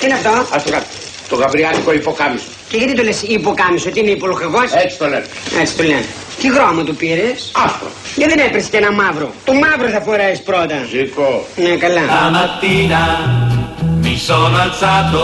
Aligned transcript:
Τι 0.00 0.06
είναι 0.06 0.14
αυτό; 0.14 0.30
Ας 0.56 0.62
το 0.62 0.70
κάτω. 0.70 0.86
Το 1.28 1.36
γαβριάτικο 1.36 1.92
υποκάμισο. 1.92 2.44
Και 2.68 2.76
γιατί 2.76 2.94
το 2.94 3.02
λες 3.02 3.22
υποκάμισο, 3.22 3.90
τι 3.90 4.00
είναι 4.00 4.10
υπολογχεγός. 4.10 4.72
Έτσι 4.84 4.98
το 4.98 5.06
λένε. 5.08 5.26
Έτσι 5.60 5.74
το 5.76 5.82
λένε. 5.82 6.04
Τι 6.40 6.52
χρώμα 6.52 6.82
του 6.84 6.96
πήρες; 6.96 7.52
Άσπρο. 7.64 7.88
Γιατί 8.16 8.34
δεν 8.34 8.46
έπρεπε 8.46 8.66
και 8.70 8.76
ένα 8.76 8.92
μαύρο. 8.92 9.32
Το 9.44 9.52
μαύρο 9.52 9.88
θα 9.88 10.00
φοράεις 10.00 10.40
πρώτα. 10.42 10.76
Ζήκω. 10.90 11.46
Ναι, 11.56 11.74
καλά. 11.76 12.00
Stamattina 12.10 13.02
mi 14.04 14.16
sono 14.28 14.56
alzato 14.66 15.22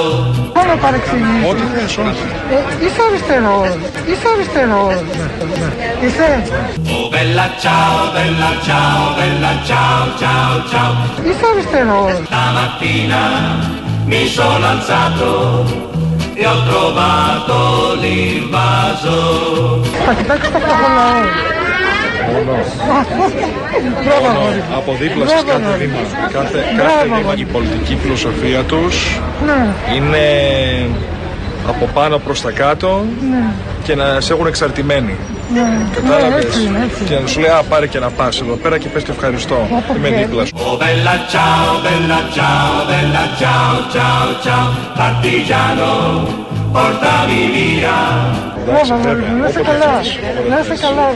Μόνο 0.58 0.74
παρεξηγήσει. 0.82 1.48
Ό,τι 1.50 1.62
θες, 1.74 1.96
όχι. 1.96 2.24
Ε, 2.54 2.84
είσαι 2.84 3.00
αριστερός. 3.08 3.70
Είσαι 4.10 4.26
αριστερός. 4.34 4.96
Είσαι. 6.04 6.28
Oh 6.96 7.06
bella 7.14 7.46
ciao, 7.64 7.96
bella 8.16 8.50
ciao, 8.66 9.00
bella 9.18 9.52
ciao, 9.68 10.00
ciao, 10.20 10.52
ciao 10.70 10.90
Είσαι 11.28 11.44
αριστερός. 11.52 12.12
Stamattina 12.28 13.22
mi 14.06 14.26
sono 14.26 14.66
alzato 14.74 15.64
e 16.34 16.46
ho 16.46 16.56
trovato 16.70 17.56
l'invaso 18.02 19.18
Θα 20.06 20.12
κοιτάξεις 20.14 20.50
το 20.52 20.58
φτωχολαό. 20.58 21.20
Μπράβο, 24.04 24.26
αγόρι. 24.38 24.62
Από 24.76 24.92
δίπλα 25.00 25.26
σε 25.26 25.32
Μπράβο, 25.34 25.48
κάθε 25.50 25.64
αγόρι. 25.64 25.86
βήμα, 25.86 26.28
κάθε, 26.32 26.58
Μπράβο, 26.74 26.90
κάθε 26.90 27.04
βήμα 27.04 27.16
αγόρι. 27.18 27.40
η 27.40 27.44
πολιτική 27.44 27.96
φιλοσοφία 28.02 28.62
τους 28.62 29.20
Ναι, 29.46 29.60
είναι 29.96 30.24
από 31.68 31.88
πάνω 31.94 32.18
προς 32.18 32.40
τα 32.40 32.50
κάτω 32.50 33.04
και 33.84 33.94
να 33.94 34.20
σε 34.20 34.32
έχουν 34.32 34.46
εξαρτημένοι. 34.46 35.14
ναι. 35.54 35.62
Κατάλαβες; 35.94 36.44
έτσι 36.44 36.62
είναι, 36.62 36.86
έτσι. 36.90 37.04
Και 37.04 37.18
να 37.22 37.26
σου 37.26 37.40
λέει, 37.40 37.50
α, 37.50 37.62
πάρε 37.68 37.86
και 37.86 37.98
να 37.98 38.10
πας 38.10 38.40
εδώ 38.40 38.54
πέρα 38.54 38.78
και 38.78 38.88
πες 38.88 39.02
και 39.02 39.10
ευχαριστώ. 39.10 39.68
Είμαι 39.96 40.08
και- 40.08 40.14
δίπλας 40.16 40.48
σου. 40.48 40.54
Oh 40.58 40.78
bella 40.82 41.14
ciao, 41.32 41.68
bella 41.86 42.20
ciao, 42.36 42.70
bella 42.90 43.24
ciao, 43.40 43.72
ciao, 43.94 44.26
ciao 44.44 44.66
Partigiano, 45.00 45.92
portami 46.74 47.42
via 47.54 47.96
Μπράβο, 48.66 48.94
αγόρι. 48.94 49.08
βέβαια, 49.08 49.30
Να 49.40 49.48
είσαι 49.48 49.58
όποτε 49.60 49.78
καλά. 49.78 49.92
θες, 49.96 50.18
όποτε 50.30 50.48
Να 50.48 50.58
είσαι 50.60 50.68
θες. 50.68 50.80
καλά, 50.80 51.06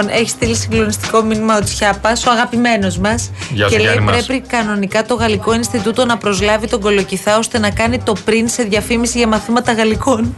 Λοιπόν, 0.00 0.14
έχει 0.14 0.28
στείλει 0.28 0.54
συγκλονιστικό 0.54 1.22
μήνυμα 1.22 1.56
ο 1.56 1.62
Τσιάπας, 1.62 2.26
ο 2.26 2.30
αγαπημένος 2.30 2.98
μας. 2.98 3.30
Γεια 3.50 3.64
σου, 3.64 3.70
Και 3.70 3.76
λέει: 3.76 3.92
Γιάννη 3.92 4.10
μας. 4.10 4.26
Πρέπει 4.26 4.46
κανονικά 4.46 5.04
το 5.04 5.14
Γαλλικό 5.14 5.54
Ινστιτούτο 5.54 6.04
να 6.04 6.16
προσλάβει 6.16 6.68
τον 6.68 6.80
Κολοκυθά 6.80 7.38
ώστε 7.38 7.58
να 7.58 7.70
κάνει 7.70 7.98
το 7.98 8.12
πριν 8.24 8.48
σε 8.48 8.62
διαφήμιση 8.62 9.18
για 9.18 9.26
μαθήματα 9.26 9.72
γαλλικών. 9.72 10.34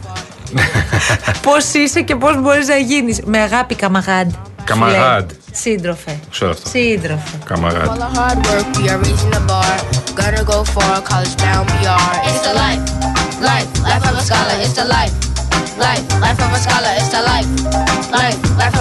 πώς 1.45 1.73
είσαι 1.73 2.01
και 2.01 2.15
πώς 2.15 2.41
μπορείς 2.41 2.67
να 2.67 2.77
γίνεις. 2.77 3.21
Με 3.25 3.37
αγάπη, 3.37 3.75
Καμαγάντ. 3.75 4.31
Καμαγάντ. 4.63 5.29
Σύντροφε. 5.51 6.19
Ξέρω 6.31 6.51
αυτό. 6.51 6.69
Σύντροφε. 6.69 7.37
Καμαγάτι. 7.45 7.89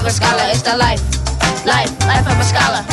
a 0.08 0.10
scholar. 0.10 0.46
It's 0.54 0.62
the 0.62 0.76
life, 0.78 1.04
life, 1.66 1.92
life 2.08 2.28
of 2.32 2.40
a 2.40 2.46
scholar. 2.52 2.84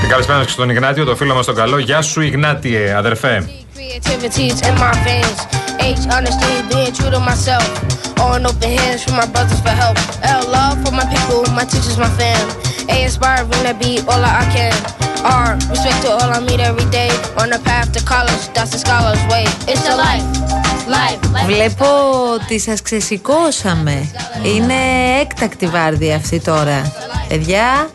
Και 0.00 0.06
καλησπέρα 0.10 0.44
και 0.44 0.50
στον 0.50 0.70
Ιγνάτιο, 0.70 1.04
το 1.04 1.16
φίλο 1.16 1.34
μα 1.34 1.42
τον 1.42 1.54
καλό. 1.54 1.78
Γεια 1.78 2.02
σου, 2.02 2.20
Ιγνάτιε, 2.20 2.94
αδερφέ. 2.94 3.48
Creativity's 3.76 4.60
in 4.68 4.74
my 4.82 4.92
veins. 5.04 5.38
H 5.80 6.04
honesty, 6.14 6.52
being 6.70 6.92
true 6.96 7.10
to 7.14 7.20
myself. 7.30 7.68
On 8.26 8.46
open 8.50 8.70
hands 8.78 9.00
for 9.04 9.14
my 9.20 9.26
brothers 9.32 9.60
for 9.64 9.74
help. 9.82 9.96
L 10.38 10.42
love 10.56 10.76
for 10.84 10.92
my 10.98 11.06
people, 11.12 11.40
my 11.58 11.64
teachers, 11.70 11.98
my 12.04 12.10
fam. 12.18 12.46
A 12.94 12.96
inspiring 13.06 13.64
to 13.68 13.74
be 13.82 13.92
all 14.10 14.22
I 14.24 14.44
can. 14.54 14.97
R 15.23 15.51
respect 15.73 15.99
to 16.05 16.09
all 16.17 16.29
I 16.37 16.39
meet 16.49 16.61
every 16.69 16.89
day. 16.99 17.09
On 17.41 17.47
the 17.55 17.59
path 17.69 17.87
to 17.95 18.01
college, 18.13 18.43
that's 18.55 18.71
the 18.75 18.79
scholar's 18.85 19.23
way. 19.33 19.45
It's 19.71 19.83
the 19.89 19.95
life, 20.05 20.25
life, 20.97 21.19
life. 21.35 21.45
Βλέπω 21.45 21.85
ότι 22.33 22.59
σας 22.59 22.81
ξεσηκώσαμε. 22.81 24.11
Είναι 24.43 24.73
έκτακτη 25.21 25.67
βάρδια 25.67 26.15
αυτή 26.15 26.39
τώρα. 26.39 26.91
Παιδιά, 27.27 27.89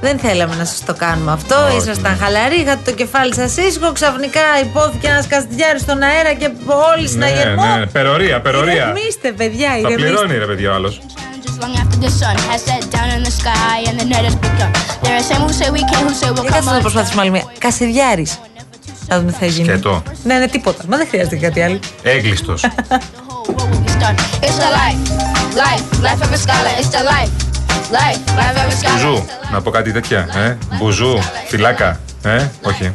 δεν 0.00 0.18
θέλαμε 0.18 0.54
να 0.54 0.64
σας 0.64 0.84
το 0.84 0.94
κάνουμε 0.94 1.32
αυτό. 1.32 1.56
Όχι, 1.66 1.76
Ήσασταν 1.76 2.12
ναι. 2.12 2.18
χαλαροί, 2.24 2.60
είχατε 2.60 2.90
το 2.90 2.96
κεφάλι 2.96 3.34
σας 3.34 3.56
ήσυχο. 3.56 3.92
Ξαφνικά 3.92 4.40
υπόθηκε 4.62 5.06
ένας 5.08 5.26
καστιδιάρης 5.26 5.80
στον 5.82 6.02
αέρα 6.02 6.32
και 6.32 6.50
όλοι 6.92 7.02
Ναι, 7.02 7.08
συναγερμός. 7.08 7.64
ναι, 7.78 7.86
περορία, 7.86 8.40
περορία. 8.40 8.72
Ηρεμήστε, 8.74 9.32
παιδιά, 9.32 9.68
Τα 9.68 9.76
ηρεμήστε. 9.76 10.02
πληρώνει, 10.02 10.38
ρε 10.38 10.44
παιδιά, 10.46 10.70
ο 10.70 10.74
άλλος 10.74 11.00
long 11.62 11.74
after 11.82 11.98
the 12.04 12.10
να 16.72 16.80
προσπαθήσουμε 16.80 17.22
δούμε 19.18 19.32
τι 19.32 19.38
θα 19.38 19.46
γίνει. 19.46 19.66
Σκέτο. 19.66 20.02
Ναι, 20.24 20.38
ναι, 20.38 20.48
τίποτα. 20.48 20.84
Μα 20.88 20.96
δεν 20.96 21.06
χρειάζεται 21.08 21.36
κάτι 21.36 21.62
άλλο. 21.62 21.78
Έγκλειστος. 22.02 22.64
Μπουζού, 28.92 29.26
να 29.52 29.62
πω 29.62 29.70
κάτι 29.70 29.92
τέτοια. 29.92 30.28
Ε. 30.34 30.56
Μπουζού, 30.76 31.18
φυλάκα. 31.48 32.00
Ε. 32.22 32.46
Όχι. 32.62 32.92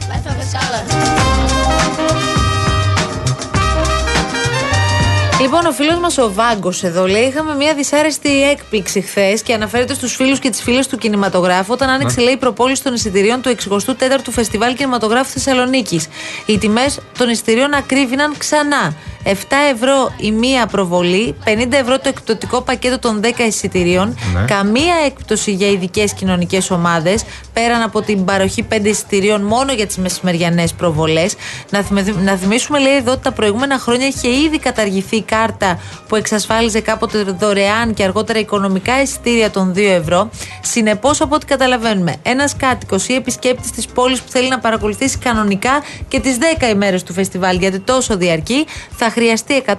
Λοιπόν, 5.43 5.65
ο 5.65 5.71
φίλος 5.71 5.99
μας 5.99 6.17
ο 6.17 6.33
Βάγκος 6.33 6.83
εδώ 6.83 7.07
λέει: 7.07 7.23
Είχαμε 7.23 7.55
μια 7.55 7.73
δυσάρεστη 7.73 8.43
έκπληξη 8.49 9.01
χθες 9.01 9.41
και 9.41 9.53
αναφέρεται 9.53 9.93
στους 9.93 10.15
φίλους 10.15 10.39
και 10.39 10.49
τις 10.49 10.61
φίλες 10.61 10.87
του 10.87 10.97
κινηματογράφου 10.97 11.73
όταν 11.73 11.89
άνοιξε, 11.89 12.21
λέει, 12.21 12.33
η 12.33 12.37
προπόληση 12.37 12.83
των 12.83 12.93
εισιτηρίων 12.93 13.41
του 13.41 13.49
64ου 13.49 14.31
Φεστιβάλ 14.31 14.75
Κινηματογράφου 14.75 15.29
Θεσσαλονίκης. 15.31 16.07
Οι 16.45 16.57
τιμές 16.57 16.99
των 17.17 17.29
εισιτηρίων 17.29 17.73
ακρίβηναν 17.73 18.37
ξανά. 18.37 18.95
7 19.25 19.29
ευρώ 19.73 20.13
η 20.17 20.31
μία 20.31 20.65
προβολή, 20.65 21.35
50 21.45 21.77
ευρώ 21.77 21.99
το 21.99 22.09
εκπτωτικό 22.09 22.61
πακέτο 22.61 22.99
των 22.99 23.21
10 23.23 23.27
εισιτηρίων, 23.47 24.17
Ναι. 24.33 24.45
καμία 24.47 24.93
έκπτωση 25.05 25.51
για 25.51 25.67
ειδικές 25.69 26.13
κοινωνικές 26.13 26.71
ομάδες, 26.71 27.23
πέραν 27.53 27.81
από 27.81 28.01
την 28.01 28.25
παροχή 28.25 28.63
5 28.63 28.89
εισιτηρίων 28.89 29.41
μόνο 29.41 29.73
για 29.73 29.87
τις 29.87 29.97
μεσημεριανές 29.97 30.73
προβολές. 30.73 31.35
Να, 31.69 31.81
θυμε- 31.81 32.21
να 32.23 32.35
θυμίσουμε, 32.35 32.79
λέει 32.79 32.95
εδώ, 32.95 33.11
ότι 33.11 33.21
τα 33.23 33.31
προηγούμενα 33.31 33.77
χρόνια 33.79 34.07
είχε 34.07 34.29
ήδη 34.29 34.59
καταργηθεί 34.59 35.15
η 35.15 35.21
κάρτα 35.21 35.79
που 36.07 36.15
εξασφάλιζε 36.15 36.79
κάποτε 36.79 37.23
δωρεάν 37.39 37.93
και 37.93 38.03
αργότερα 38.03 38.39
οικονομικά 38.39 39.01
εισιτήρια 39.01 39.51
των 39.51 39.73
2 39.73 39.91
ευρώ. 39.91 40.29
Συνεπώς, 40.61 41.21
από 41.21 41.35
ό,τι 41.35 41.45
καταλαβαίνουμε, 41.45 42.15
ένας 42.23 42.55
κάτοικος 42.55 43.07
ή 43.07 43.13
επισκέπτης 43.13 43.71
της 43.71 43.85
πόλης 43.85 44.21
που 44.21 44.29
θέλει 44.31 44.49
να 44.49 44.59
παρακολουθήσει 44.59 45.17
κανονικά 45.17 45.83
και 46.07 46.19
τις 46.19 46.37
10 46.37 46.67
ημέρες 46.69 47.03
του 47.03 47.13
φεστιβάλ, 47.13 47.57
γιατί 47.57 47.79
τόσο 47.79 48.17
διαρκεί, 48.17 48.65
θα 48.95 49.09
χρειαστεί 49.13 49.63
150 49.65 49.73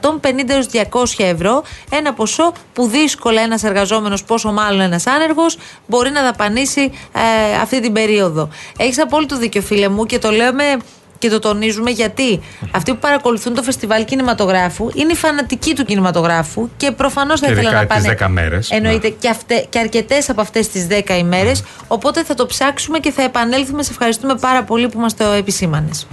έως 0.48 0.66
200 0.72 1.24
ευρώ, 1.24 1.62
ένα 1.90 2.12
ποσό 2.12 2.52
που 2.72 2.86
δύσκολα 2.86 3.40
ένας 3.42 3.62
εργαζόμενος, 3.64 4.24
πόσο 4.24 4.52
μάλλον 4.52 4.80
ένας 4.80 5.06
άνεργος, 5.06 5.56
μπορεί 5.86 6.10
να 6.10 6.22
δαπανίσει 6.22 6.80
ε, 7.12 7.56
αυτή 7.62 7.80
την 7.80 7.92
περίοδο. 7.92 8.48
Έχεις 8.76 9.00
απόλυτο 9.00 9.36
δίκιο 9.38 9.60
φίλε 9.62 9.88
μου 9.88 10.04
και 10.04 10.18
το 10.18 10.30
λέμε 10.30 10.64
και 11.18 11.30
το 11.30 11.38
τονίζουμε 11.38 11.90
γιατί 11.90 12.40
αυτοί 12.70 12.92
που 12.92 12.98
παρακολουθούν 12.98 13.54
το 13.54 13.62
φεστιβάλ 13.62 14.04
κινηματογράφου 14.04 14.90
είναι 14.94 15.12
οι 15.12 15.16
φανατικοί 15.16 15.74
του 15.74 15.84
κινηματογράφου 15.84 16.68
και 16.76 16.90
προφανώς 16.90 17.40
θα 17.40 17.46
Και 17.46 17.52
ήθελαν 17.52 17.74
ειδικά 17.74 17.94
να 17.94 18.00
τις 18.00 18.14
πάνε 18.14 18.32
10 18.32 18.32
μέρες. 18.42 18.70
εννοείται 18.70 19.08
και, 19.08 19.28
αυτέ, 19.28 19.66
και 19.68 19.78
αρκετές 19.78 20.30
από 20.30 20.40
αυτές 20.40 20.68
τις 20.68 20.86
10 20.90 21.18
ημέρες. 21.18 21.62
Οπότε 21.88 22.24
θα 22.24 22.34
το 22.34 22.46
ψάξουμε 22.46 22.98
και 22.98 23.10
θα 23.10 23.22
επανέλθουμε. 23.22 23.82
Σε 23.82 23.90
ευχαριστούμε 23.90 24.34
πάρα 24.40 24.62
πολύ 24.62 24.88
που 24.88 24.98
μας 24.98 25.16
το 25.16 25.24
επισήμανες 25.24 26.06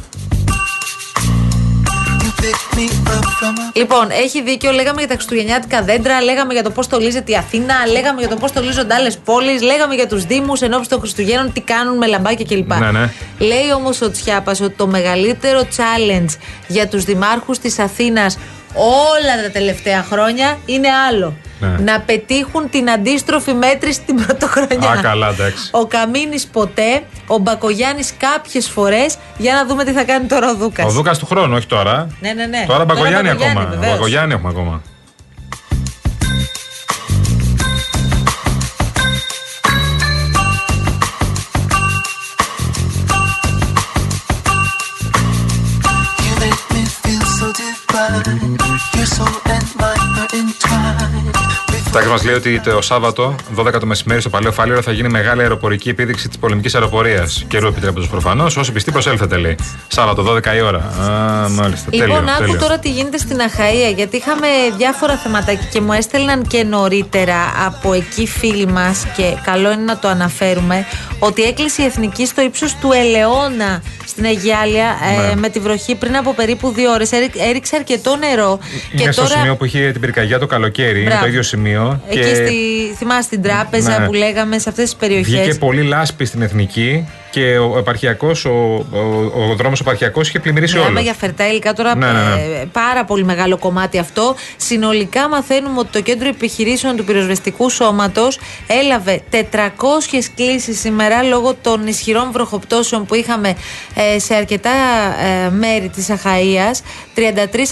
Λοιπόν, 3.74 4.08
έχει 4.12 4.42
δίκιο. 4.42 4.72
Λέγαμε 4.72 5.00
για 5.00 5.08
τα 5.08 5.14
χριστουγεννιάτικα 5.14 5.82
δέντρα, 5.82 6.22
λέγαμε 6.22 6.54
για 6.54 6.64
το 6.64 6.70
πώς 6.70 6.86
στολίζεται 6.86 7.32
η 7.32 7.36
Αθήνα, 7.36 7.76
λέγαμε 7.92 8.20
για 8.20 8.30
το 8.30 8.36
πώς 8.36 8.50
στολίζονται 8.50 8.94
άλλες 8.94 9.18
πόλεις, 9.18 9.62
λέγαμε 9.62 9.96
για 9.96 10.08
τους 10.08 10.26
Δήμους 10.26 10.62
ενώπιση 10.62 10.90
των 10.90 11.00
Χριστουγέννων, 11.00 11.54
τι 11.54 11.62
κάνουν 11.62 11.98
με 11.98 12.08
λαμπάκια 12.08 12.46
κλπ. 12.46 12.74
Ναι, 12.74 12.92
ναι. 12.92 13.10
Λέει 13.38 13.72
όμως 13.76 14.02
ο 14.02 14.12
Τσιάπας 14.12 14.62
ότι 14.62 14.74
το 14.74 14.88
μεγαλύτερο 14.88 15.60
challenge 15.60 16.38
για 16.68 16.88
τους 16.88 17.04
δημάρχους 17.04 17.60
της 17.60 17.80
Αθήνας 17.80 18.38
όλα 18.74 19.44
τα 19.44 19.52
τελευταία 19.52 20.04
χρόνια 20.04 20.58
είναι 20.66 20.88
άλλο. 21.10 21.34
Ναι. 21.62 21.92
Να 21.92 22.00
πετύχουν 22.00 22.70
την 22.70 22.90
αντίστροφη 22.90 23.54
μέτρηση 23.54 24.02
την 24.02 24.16
πρωτοχρονιά. 24.26 24.90
Α, 24.90 25.02
καλά, 25.02 25.30
εντάξει. 25.30 25.70
Ο 25.72 25.86
Καμίνης 25.86 26.48
ποτέ, 26.48 27.04
ο 27.28 27.38
Μπακογιάννης 27.38 28.14
κάποιες 28.18 28.70
φορές, 28.70 29.18
για 29.38 29.54
να 29.54 29.66
δούμε 29.66 29.84
τι 29.84 29.92
θα 29.92 30.04
κάνει 30.04 30.26
τώρα 30.26 30.50
ο 30.50 30.56
Δούκας. 30.56 30.86
Ο 30.86 30.90
Δούκας 30.90 31.18
του 31.18 31.26
χρόνου, 31.26 31.56
όχι 31.56 31.68
τώρα. 31.68 32.08
Ναι, 32.22 32.34
ναι, 32.34 32.46
ναι. 32.46 32.66
Τώρα 32.68 32.86
Μπακογιάννη 32.86 33.30
ακόμα. 33.30 33.66
βεβαίως. 33.66 33.92
Μπακογιάννη 33.94 34.34
έχουμε 34.34 34.50
ακόμα. 34.50 34.82
Μας 51.94 52.24
λέει 52.24 52.36
ότι 52.36 52.60
το 52.60 52.82
Σάββατο, 52.82 53.36
12 53.56 53.80
το 53.80 53.86
μεσημέρι, 53.86 54.22
στο 54.22 54.30
Παλαιό 54.30 54.52
Φάληρο 54.52 54.82
θα 54.82 54.92
γίνει 54.92 55.10
μεγάλη 55.10 55.42
αεροπορική 55.42 55.90
επίδειξη 55.90 56.28
της 56.28 56.38
πολεμικής 56.38 56.76
αεροπορίας. 56.76 57.46
Καιρού 57.48 57.68
επιτρέποντο 57.68 58.08
προφανώς. 58.08 58.58
Όσοι 58.58 58.72
πιστοί 58.72 58.92
προσέλθετε, 58.92 59.38
λέει. 59.38 59.56
Σάββατο, 59.88 60.24
12 60.24 60.56
η 60.56 60.62
ώρα. 60.62 60.80
Α, 60.80 61.50
μάλιστα. 61.50 61.90
Λοιπόν, 61.92 62.08
τέλειο, 62.08 62.32
άκου 62.32 62.44
τέλειο. 62.44 62.60
τώρα 62.60 62.80
τι 62.80 62.90
γίνεται 62.90 63.18
στην 63.18 63.38
Αχαΐα, 63.38 63.96
γιατί 63.96 64.18
είχαμε 64.18 64.48
διάφορα 64.78 65.16
θεματάκια 65.16 65.68
και 65.72 65.82
μου 65.82 65.94
έστελναν 65.94 66.48
και 66.48 66.64
νωρίτερα 66.64 67.36
από 67.66 67.94
εκεί 67.94 68.28
φίλοι 68.28 68.66
μας 68.66 69.06
και 69.16 69.38
καλό 69.44 69.72
είναι 69.72 69.84
να 69.84 70.00
το 70.00 70.08
αναφέρουμε 70.08 70.86
ότι 71.20 71.44
έκλεισε 71.44 71.82
η 71.82 71.86
Εθνική 71.86 72.26
στο 72.26 72.42
ύψος 72.42 72.76
του 72.76 72.92
Ελαιώνα 72.92 73.82
στην 74.12 74.26
Αγιάλια 74.26 74.86
ε, 74.86 75.28
Ναι. 75.28 75.36
με 75.36 75.50
τη 75.50 75.60
βροχή 75.60 75.96
πριν 75.96 76.16
από 76.18 76.34
περίπου 76.34 76.72
δύο 76.72 76.92
ώρες. 76.92 77.10
Έριξε 77.50 77.76
αρκετό 77.76 78.16
νερό. 78.16 78.60
Είναι 78.94 79.04
και 79.04 79.12
στο 79.12 79.22
τώρα. 79.22 79.36
σημείο 79.36 79.56
που 79.56 79.66
είχε 79.66 79.92
την 79.92 80.02
πυρκαγιά 80.02 80.40
το 80.40 80.46
καλοκαίρι. 80.46 81.00
Είναι 81.00 81.08
Μπράβο. 81.10 81.22
το 81.22 81.28
ίδιο 81.28 81.42
σημείο. 81.44 82.02
Εκεί 82.10 82.20
και 82.20 82.34
στη, 82.36 82.54
θυμάσαι 82.98 83.30
την 83.30 83.42
τράπεζα 83.42 84.00
Ναι. 84.00 84.06
που 84.06 84.14
λέγαμε 84.14 84.60
σε 84.60 84.70
αυτές 84.70 84.84
τις 84.86 84.96
περιοχές 84.96 85.40
Βγήκε 85.42 85.54
πολύ 85.58 85.82
λάσπη 85.84 86.26
στην 86.26 86.42
εθνική 86.42 87.08
και 87.32 87.58
ο 87.58 87.78
επαρχιακός, 87.78 88.46
ο, 88.46 88.86
ο, 88.92 89.50
ο 89.52 89.56
δρόμος 89.56 89.80
επαρχιακός 89.80 90.28
είχε 90.28 90.40
πλημμυρίσει 90.40 90.76
όλο. 90.76 90.84
Μιλάμε 90.84 91.02
για 91.02 91.14
φερτά 91.14 91.48
υλικά 91.48 91.74
τώρα. 91.74 91.96
Ναι, 91.96 92.06
ναι, 92.06 92.12
ναι. 92.12 92.60
ε, 92.62 92.66
πάρα 92.72 93.06
πολύ 93.06 93.24
μεγάλο 93.24 93.58
κομμάτι 93.58 93.98
αυτό. 93.98 94.36
Συνολικά 94.58 95.30
μαθαίνουμε 95.30 95.80
ότι 95.80 95.90
το 95.92 96.02
κέντρο 96.02 96.28
επιχειρήσεων 96.28 96.96
του 96.96 97.04
πυροσβεστικού 97.04 97.70
σώματος 97.70 98.40
έλαβε 98.68 99.22
400 99.32 99.38
κλήσεις 100.36 100.80
σήμερα 100.80 101.24
λόγω 101.24 101.54
των 101.62 101.88
ισχυρών 101.88 102.32
βροχοπτώσεων 102.32 103.06
που 103.06 103.16
είχαμε 103.16 103.56
ε, 103.94 104.20
σε 104.20 104.36
αρκετά 104.36 104.72
ε, 105.46 105.50
μέρη 105.50 105.90
της 105.90 106.10
Αχαία. 106.10 106.30
33 107.16 107.22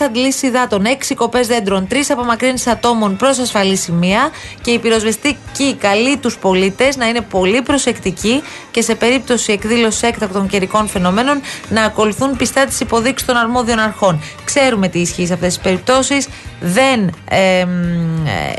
αντλήσεις 0.06 0.41
υδάτων, 0.41 0.83
6 1.09 1.13
κοπές 1.15 1.47
δέντρων, 1.47 1.88
3 1.91 1.95
απομακρύνσεις 2.09 2.67
ατόμων 2.67 3.15
προς 3.15 3.38
ασφαλή 3.38 3.75
σημεία 3.75 4.29
και 4.61 4.71
οι 4.71 4.79
πυροσβεστικοί 4.79 5.75
καλεί 5.79 6.17
τους 6.17 6.38
πολίτες 6.38 6.97
να 6.97 7.07
είναι 7.07 7.21
πολύ 7.21 7.61
προσεκτικοί 7.61 8.41
και 8.71 8.81
σε 8.81 8.95
περίπτωση 8.95 9.49
εκδήλωση 9.54 10.07
έκτακτων 10.07 10.48
καιρικών 10.48 10.88
φαινομένων 10.88 11.42
να 11.69 11.84
ακολουθούν 11.84 12.36
πιστά 12.38 12.66
τις 12.66 12.80
υποδείξεις 12.80 13.28
των 13.28 13.38
αρμόδιων 13.38 13.80
αρχών. 13.80 14.22
Ξέρουμε 14.46 14.88
τι 14.88 15.00
ισχύει 15.00 15.25
σε 15.25 15.34
αυτές 15.34 15.48
τις 15.54 15.63
περιπτώσεις. 15.63 16.28
Δεν 16.60 17.12
ε, 17.30 17.66
μ, 17.66 18.25
ε, 18.25 18.54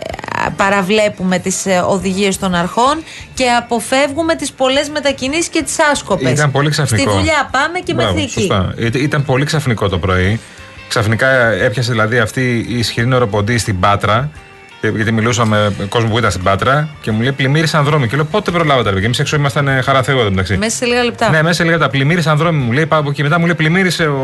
παραβλέπουμε 0.56 1.38
τις 1.38 1.64
οδηγίες 1.88 2.38
των 2.38 2.54
αρχών 2.54 3.02
και 3.34 3.50
αποφεύγουμε 3.50 4.34
τις 4.34 4.52
πολλές 4.52 4.88
μετακινήσεις 4.88 5.48
και 5.48 5.62
τις 5.62 5.76
άσκοπες. 5.92 6.30
Ήταν 6.32 6.50
πολύ 6.50 6.70
ξαφνικό. 6.70 7.10
Στη 7.10 7.18
δουλειά 7.18 7.48
πάμε 7.52 7.78
και 7.78 7.94
Μπράβο, 7.94 8.12
με 8.14 8.20
θήκη. 8.20 8.32
σωστά. 8.32 8.74
Ή- 8.76 8.90
Ήταν 9.02 9.24
πολύ 9.24 9.44
ξαφνικό 9.44 9.88
το 9.88 9.98
πρωί. 9.98 10.40
Ξαφνικά 10.88 11.28
έπιασε 11.50 11.90
δηλαδή 11.90 12.18
αυτή 12.18 12.66
η 12.68 12.78
ισχυρή 12.78 13.06
νεροποντή 13.06 13.58
στην 13.58 13.80
Πάτρα. 13.80 14.30
Ε, 14.80 14.88
Γιατί 14.88 15.12
μιλούσα 15.12 15.44
με 15.44 15.72
κόσμο 15.88 16.08
που 16.08 16.18
ήταν 16.18 16.30
στην 16.30 16.42
Πάτρα 16.42 16.88
και 17.00 17.10
μου 17.10 17.20
λέει 17.20 17.32
πλημμύρισαν 17.32 17.84
δρόμοι. 17.84 18.08
Και 18.08 18.16
λέω 18.16 18.24
πότε 18.24 18.50
προλάβατε, 18.50 18.88
ρε 18.88 18.94
παιδιά. 18.94 19.06
Εμεί 19.06 19.16
έξω 19.18 19.36
ήμασταν 19.36 19.68
ε, 19.68 19.80
χαρά 19.80 20.02
Θεού 20.02 20.18
εδώ 20.18 20.30
μεταξύ. 20.30 20.56
Μέσα 20.56 20.76
σε 20.76 20.84
λίγα 20.84 21.04
λεπτά. 21.04 21.30
Ναι, 21.30 21.42
μέσα 21.42 21.54
σε 21.54 21.64
λίγα 21.64 21.78
τα 21.78 21.88
πλημμύρισαν 21.88 22.36
δρόμοι 22.36 22.62
μου 22.64 22.72
λέει. 22.72 22.86
Πάω 22.86 23.12
και 23.12 23.22
μετά 23.22 23.38
μου 23.38 23.44
λέει 23.44 23.54
πλημμύρισε 23.54 24.06
ο, 24.06 24.16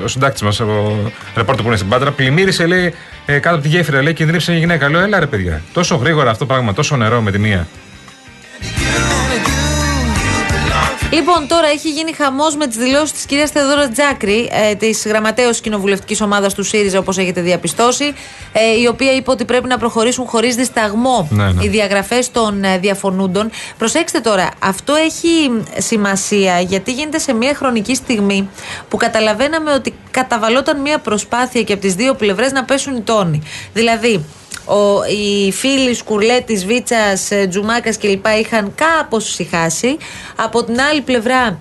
ο, 0.00 0.02
ο 0.04 0.08
συντάκτης 0.08 0.42
μας, 0.42 0.60
ο 0.60 0.96
ρεπόρτερ 1.34 1.62
που 1.62 1.68
είναι 1.68 1.76
στην 1.76 1.88
Πάτρα. 1.88 2.10
Πλημμύρισε, 2.10 2.66
λέει, 2.66 2.94
ε, 3.26 3.38
κάτω 3.38 3.54
από 3.54 3.64
τη 3.64 3.70
γέφυρα, 3.70 4.02
λέει, 4.02 4.12
κινδύνευσε 4.12 4.50
μια 4.50 4.60
γυναίκα. 4.60 4.88
Λέω, 4.88 5.00
έλα 5.00 5.18
ρε 5.18 5.26
παιδιά. 5.26 5.62
Τόσο 5.72 5.96
γρήγορα 5.96 6.30
αυτό 6.30 6.46
το 6.46 6.52
πράγμα, 6.52 6.72
τόσο 6.72 6.96
νερό 6.96 7.20
με 7.20 7.30
τη 7.30 7.38
μία. 7.38 7.66
Λοιπόν, 11.12 11.48
τώρα 11.48 11.66
έχει 11.66 11.90
γίνει 11.90 12.12
χαμός 12.12 12.56
με 12.56 12.66
τις 12.66 12.76
δηλώσεις 12.76 13.12
της 13.12 13.26
κυρίας 13.26 13.50
Θεοδόρα 13.50 13.88
Τζάκρη, 13.88 14.48
ε, 14.52 14.74
της 14.74 15.06
γραμματέως 15.06 15.60
κοινοβουλευτικής 15.60 16.20
ομάδας 16.20 16.54
του 16.54 16.62
ΣΥΡΙΖΑ, 16.62 16.98
όπως 16.98 17.18
έχετε 17.18 17.40
διαπιστώσει, 17.40 18.04
ε, 18.52 18.80
η 18.80 18.86
οποία 18.86 19.12
είπε 19.12 19.30
ότι 19.30 19.44
πρέπει 19.44 19.68
να 19.68 19.78
προχωρήσουν 19.78 20.26
χωρίς 20.26 20.54
δισταγμό 20.54 21.28
Ναι, 21.30 21.52
ναι. 21.52 21.64
οι 21.64 21.68
διαγραφές 21.68 22.30
των 22.30 22.64
ε, 22.64 22.78
διαφωνούντων. 22.78 23.50
Προσέξτε 23.78 24.20
τώρα, 24.20 24.48
αυτό 24.58 24.94
έχει 24.94 25.62
σημασία 25.78 26.60
γιατί 26.60 26.92
γίνεται 26.92 27.18
σε 27.18 27.32
μια 27.32 27.54
χρονική 27.54 27.94
στιγμή 27.94 28.48
που 28.88 28.96
καταλαβαίναμε 28.96 29.72
ότι 29.72 29.94
καταβαλόταν 30.10 30.80
μια 30.80 30.98
προσπάθεια 30.98 31.62
και 31.62 31.72
από 31.72 31.82
τις 31.82 31.94
δύο 31.94 32.14
πλευρές 32.14 32.52
να 32.52 32.64
πέσουν 32.64 32.96
οι 32.96 33.00
τόνοι. 33.00 33.42
Δηλαδή, 33.72 34.24
ο, 34.68 35.04
οι 35.04 35.52
φίλοι 35.52 35.94
Σκουρλέτη, 35.94 36.54
Βίτσας, 36.54 37.30
Τζουμάκας 37.48 37.98
κλπ. 37.98 38.26
είχαν 38.40 38.72
κάπως 38.74 39.28
ησυχάσει. 39.28 39.96
Από 40.36 40.64
την 40.64 40.80
άλλη 40.80 41.00
πλευρά, 41.00 41.60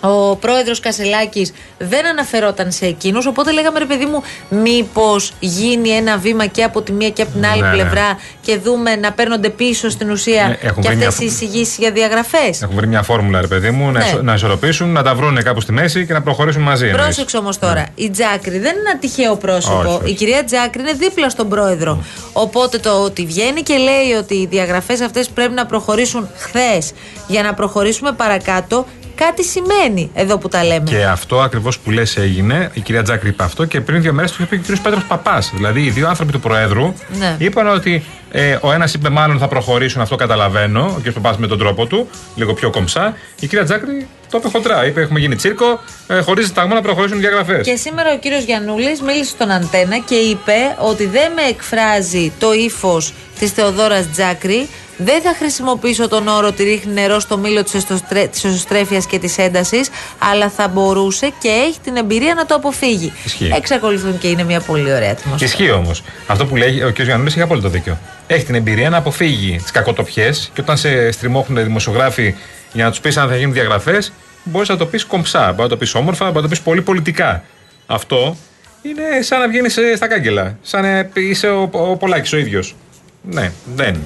ο 0.00 0.36
πρόεδρος 0.36 0.80
Κασελάκης 0.80 1.52
δεν 1.78 2.06
αναφερόταν 2.06 2.70
σε 2.72 2.86
εκείνους. 2.86 3.26
Οπότε 3.26 3.52
λέγαμε, 3.52 3.78
ρε 3.78 3.84
παιδί 3.84 4.04
μου, 4.04 4.22
μήπως 4.48 5.32
γίνει 5.40 5.88
ένα 5.88 6.16
βήμα 6.18 6.46
και 6.46 6.62
από 6.62 6.82
τη 6.82 6.92
μία 6.92 7.10
και 7.10 7.22
από 7.22 7.30
την 7.32 7.46
άλλη 7.46 7.60
Ναι, 7.62 7.68
ναι. 7.68 7.74
πλευρά 7.74 8.18
και 8.40 8.56
δούμε 8.58 8.96
να 8.96 9.12
παίρνονται 9.12 9.48
πίσω 9.48 9.88
στην 9.90 10.10
ουσία 10.10 10.58
Ε, 10.62 10.66
έχουν 10.66 10.82
και 10.82 10.88
βρει 10.88 11.04
αυτές 11.04 11.18
μια- 11.18 11.28
οι 11.28 11.32
εισηγήσεις 11.32 11.76
για 11.78 11.90
διαγραφές. 11.90 12.62
Έχουν 12.62 12.74
βρει 12.76 12.86
μια 12.86 13.02
φόρμουλα, 13.02 13.40
ρε 13.40 13.46
παιδί 13.46 13.70
μου, 13.70 13.90
να, 13.90 13.98
Ναι. 13.98 14.04
ισο- 14.04 14.22
να 14.22 14.34
ισορροπήσουν, 14.34 14.88
να 14.92 15.02
τα 15.02 15.14
βρούνε 15.14 15.42
κάπου 15.42 15.60
στη 15.60 15.72
μέση 15.72 16.06
και 16.06 16.12
να 16.12 16.22
προχωρήσουν 16.22 16.62
μαζί. 16.62 16.84
εννοείς. 16.86 17.02
Πρόσεξε 17.04 17.36
όμως 17.36 17.58
τώρα. 17.58 17.86
Η 17.94 18.10
Τζάκρη 18.10 18.58
δεν 18.58 18.76
είναι 18.76 18.90
ένα 18.90 18.98
τυχαίο 18.98 19.36
πρόσωπο. 19.36 19.78
Όχι, 19.78 19.98
όχι. 20.02 20.10
Η 20.10 20.14
κυρία 20.14 20.44
Τζάκρη 20.44 20.80
είναι 20.82 20.92
δίπλα 20.92 21.30
στον 21.30 21.48
πρόεδρο. 21.48 22.02
Οπότε 22.32 22.78
το 22.78 22.90
ότι 22.90 23.26
βγαίνει 23.26 23.62
και 23.62 23.76
λέει 23.76 24.12
ότι 24.18 24.34
οι 24.34 24.46
διαγραφές 24.46 25.00
αυτές 25.00 25.28
πρέπει 25.28 25.52
να 25.52 25.66
προχωρήσουν 25.66 26.28
χθες 26.36 26.92
για 27.26 27.42
να 27.42 27.54
προχωρήσουμε 27.54 28.12
παρακάτω, 28.12 28.86
κάτι 29.24 29.44
σημαίνει 29.44 30.10
εδώ 30.14 30.38
που 30.38 30.48
τα 30.48 30.64
λέμε. 30.64 30.90
Και 30.90 31.04
αυτό 31.04 31.40
ακριβώς 31.40 31.78
που 31.78 31.90
λες 31.90 32.16
έγινε, 32.16 32.70
η 32.74 32.80
κυρία 32.80 33.02
Τζάκρη 33.02 33.28
είπε 33.28 33.42
αυτό 33.42 33.64
και 33.64 33.80
πριν 33.80 34.02
δύο 34.02 34.12
μέρες 34.12 34.30
του 34.32 34.42
είχε 34.42 34.56
πει 34.56 34.58
και 34.58 34.72
ο 34.72 34.76
κ. 34.76 34.78
Πέτρος 34.82 35.04
Παπάς. 35.04 35.50
Δηλαδή, 35.54 35.80
οι 35.84 35.90
δύο 35.90 36.08
άνθρωποι 36.08 36.32
του 36.32 36.40
Προέδρου 36.40 36.94
Ναι. 37.18 37.34
είπαν 37.38 37.68
ότι 37.68 38.04
ε, 38.30 38.58
ο 38.60 38.72
ένας 38.72 38.94
είπε 38.94 39.08
μάλλον 39.08 39.38
θα 39.38 39.48
προχωρήσουν, 39.48 40.00
αυτό 40.00 40.16
καταλαβαίνω, 40.16 40.80
ο 40.98 41.00
κ. 41.02 41.10
Παπάς 41.12 41.36
με 41.36 41.46
τον 41.46 41.58
τρόπο 41.58 41.86
του, 41.86 42.08
λίγο 42.34 42.54
πιο 42.54 42.70
κομψά. 42.70 43.16
Η 43.40 43.46
κυρία 43.46 43.64
Τζάκρη 43.64 44.06
το 44.30 44.38
είπε 44.38 44.48
χοντρά. 44.48 44.86
Είπε: 44.86 45.00
Έχουμε 45.00 45.18
γίνει 45.20 45.36
τσίρκο, 45.36 45.80
ε, 46.06 46.20
χωρίς 46.20 46.44
δισταγμό 46.44 46.74
να 46.74 46.80
προχωρήσουν 46.80 47.16
οι 47.16 47.20
διαγραφές. 47.20 47.66
Και 47.66 47.76
σήμερα 47.76 48.12
ο 48.12 48.18
κύριος 48.18 48.42
Γιαννούλης 48.44 49.00
μίλησε 49.02 49.30
στον 49.30 49.50
Αντένα 49.50 49.98
και 49.98 50.14
είπε 50.14 50.54
ότι 50.78 51.06
δεν 51.06 51.32
με 51.32 51.42
εκφράζει 51.48 52.32
το 52.38 52.52
ύφος 52.52 53.12
της 53.38 53.50
Θεοδόρας 53.50 54.10
Τζάκρη. 54.12 54.68
Δεν 55.00 55.22
θα 55.22 55.34
χρησιμοποιήσω 55.38 56.08
τον 56.08 56.28
όρο 56.28 56.46
ότι 56.46 56.62
ρίχνει 56.62 56.92
νερό 56.92 57.20
στο 57.20 57.38
μήλο 57.38 57.62
της, 57.64 57.74
εστοστρέ, 57.74 58.26
της 58.26 58.44
εσωστρέφειας 58.44 59.06
και 59.06 59.18
της 59.18 59.38
έντασης, 59.38 59.88
αλλά 60.18 60.48
θα 60.48 60.68
μπορούσε 60.68 61.32
και 61.40 61.48
έχει 61.48 61.78
την 61.84 61.96
εμπειρία 61.96 62.34
να 62.34 62.46
το 62.46 62.54
αποφύγει. 62.54 63.12
Ισχύει. 63.24 63.52
Εξακολουθούν 63.54 64.18
και 64.18 64.28
είναι 64.28 64.44
μια 64.44 64.60
πολύ 64.60 64.92
ωραία 64.92 65.10
ατμόσφαιρα. 65.10 65.44
Ισχύει 65.44 65.70
όμως. 65.70 66.02
Αυτό 66.26 66.46
που 66.46 66.56
λέει 66.56 66.82
ο 66.82 66.92
κ. 66.92 67.00
Γιάννης 67.00 67.32
έχει 67.32 67.42
απόλυτο 67.42 67.68
δίκιο. 67.68 67.98
Έχει 68.26 68.44
την 68.44 68.54
εμπειρία 68.54 68.90
να 68.90 68.96
αποφύγει 68.96 69.56
τις 69.62 69.70
κακοτοπιές 69.70 70.50
και 70.54 70.60
όταν 70.60 70.76
σε 70.76 71.10
στριμώχνουν 71.10 71.58
οι 71.58 71.62
δημοσιογράφοι 71.62 72.34
για 72.72 72.84
να 72.84 72.90
τους 72.90 73.00
πεις 73.00 73.16
αν 73.16 73.28
θα 73.28 73.36
γίνουν 73.36 73.52
διαγραφές, 73.52 74.12
μπορείς 74.44 74.68
να 74.68 74.76
το 74.76 74.86
πεις 74.86 75.04
κομψά, 75.04 75.46
μπορεί 75.46 75.62
να 75.62 75.68
το 75.68 75.76
πεις 75.76 75.94
όμορφα, 75.94 76.24
μπορεί 76.24 76.36
να 76.36 76.42
το 76.42 76.48
πεις 76.48 76.60
πολύ 76.60 76.82
πολιτικά. 76.82 77.44
Αυτό 77.86 78.36
είναι 78.82 79.22
σαν 79.22 79.40
να 79.40 79.48
βγαίνεις 79.48 79.78
στα 79.96 80.06
κάγκελα. 80.06 80.58
Σαν 80.62 80.82
να 80.82 81.08
είσαι 81.14 81.48
ο, 81.48 81.68
ο 81.72 81.96
Πολάκης 81.96 82.32
ο 82.32 82.36
ίδιος. 82.36 82.74
Ναι, 83.22 83.52
δεν. 83.74 84.00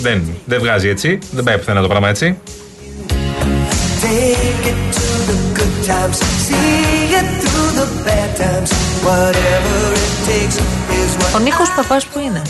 Δεν, 0.00 0.22
δεν 0.44 0.58
βγάζει 0.58 0.88
έτσι. 0.88 1.18
Δεν 1.30 1.44
πάει 1.44 1.58
πουθενά 1.58 1.80
το 1.80 1.88
πράγμα 1.88 2.08
έτσι. 2.08 2.38
Take 4.02 4.66
it 4.70 4.80
to 4.96 5.06
the 5.28 5.36
good 5.58 5.74
times, 5.90 6.18
see 6.46 7.14
it 7.20 7.28
through 7.42 7.72
the 7.80 7.86
bad 8.06 8.30
times. 8.42 8.70
Whatever 9.08 9.78
it 10.04 10.12
takes 10.28 10.56
is 11.00 11.10
what 11.22 11.34
Ο 11.34 11.38
Νίκος 11.38 11.70
Παπάς 11.76 12.06
που 12.06 12.18
είναι; 12.18 12.42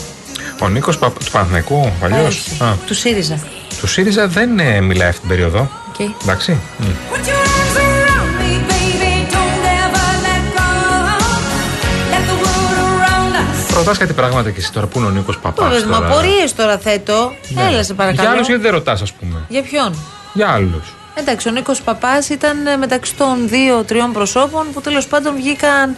Ο 0.61 0.67
Νίκος 0.69 0.97
του 0.97 1.13
Παναθηναϊκού, 1.31 1.91
παλιό. 1.99 2.25
Όχι, 2.25 2.57
του 2.85 2.93
ΣΥΡΙΖΑ. 2.93 3.39
Του 3.79 3.87
ΣΥΡΙΖΑ 3.87 4.27
δεν 4.27 4.59
ε, 4.59 4.81
μιλάει 4.81 5.07
αυτή 5.07 5.19
την 5.19 5.29
περίοδο. 5.29 5.69
Οκ. 5.89 6.09
Εντάξει. 6.23 6.57
Μμ. 6.77 7.38
Ρωτάς 13.79 13.97
κάτι 13.97 14.13
πράγματα 14.13 14.51
και 14.51 14.59
εσύ 14.59 14.71
τώρα 14.71 14.87
που 14.87 14.99
είναι 14.99 15.07
ο 15.07 15.09
Νίκος 15.09 15.37
Παπάς. 15.39 15.69
Βέβαια, 15.69 15.99
μα 15.99 16.07
απορίες 16.07 16.55
τώρα; 16.55 16.77
Θέτω. 16.77 17.33
Έλα 17.69 17.83
σε 17.83 17.93
παρακαλώ. 17.93 18.21
Ναι. 18.21 18.27
Για 18.27 18.31
άλλους 18.31 18.47
γιατί 18.47 18.61
δεν 18.61 18.71
ρωτάς, 18.71 19.01
ας 19.01 19.11
πούμε; 19.13 19.45
Για 19.47 19.61
ποιον; 19.61 19.95
Για 20.33 20.49
άλλους. 20.49 20.93
Εντάξει, 21.13 21.47
ο 21.47 21.51
Νίκος 21.51 21.81
Παπάς 21.81 22.29
ήταν 22.29 22.67
ε, 22.67 22.77
μεταξύ 22.77 23.15
των 23.15 23.47
δύο-τριών 23.47 24.11
προσώπων 24.13 24.65
που 24.73 24.81
τέλος 24.81 25.07
πάντων 25.07 25.35
βγήκαν, 25.35 25.95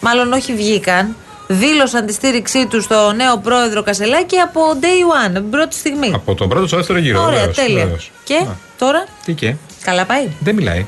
μάλλον 0.00 0.32
όχι 0.32 0.54
βγήκαν, 0.54 1.16
δήλωσαν 1.46 2.06
τη 2.06 2.12
στήριξή 2.12 2.66
του 2.66 2.80
στο 2.80 3.12
νέο 3.12 3.36
πρόεδρο 3.38 3.82
Κασελάκη 3.82 4.38
από 4.38 4.60
day 4.80 5.26
one, 5.26 5.30
από 5.30 5.40
την 5.40 5.50
πρώτη 5.50 5.74
στιγμή. 5.76 6.10
Από 6.14 6.34
τον 6.34 6.48
πρώτο 6.48 6.66
στο 6.66 6.76
δεύτερο 6.76 6.98
γύρο. 6.98 7.22
Ωραία, 7.22 7.38
βεβαίως, 7.38 7.56
τέλεια. 7.56 7.82
βεβαίως. 7.82 8.10
Και 8.24 8.34
Α, 8.34 8.56
τώρα, 8.78 9.04
Τι 9.24 9.32
και; 9.32 9.54
καλά 9.84 10.04
πάει. 10.04 10.28
Δεν 10.40 10.54
μιλάει. 10.54 10.86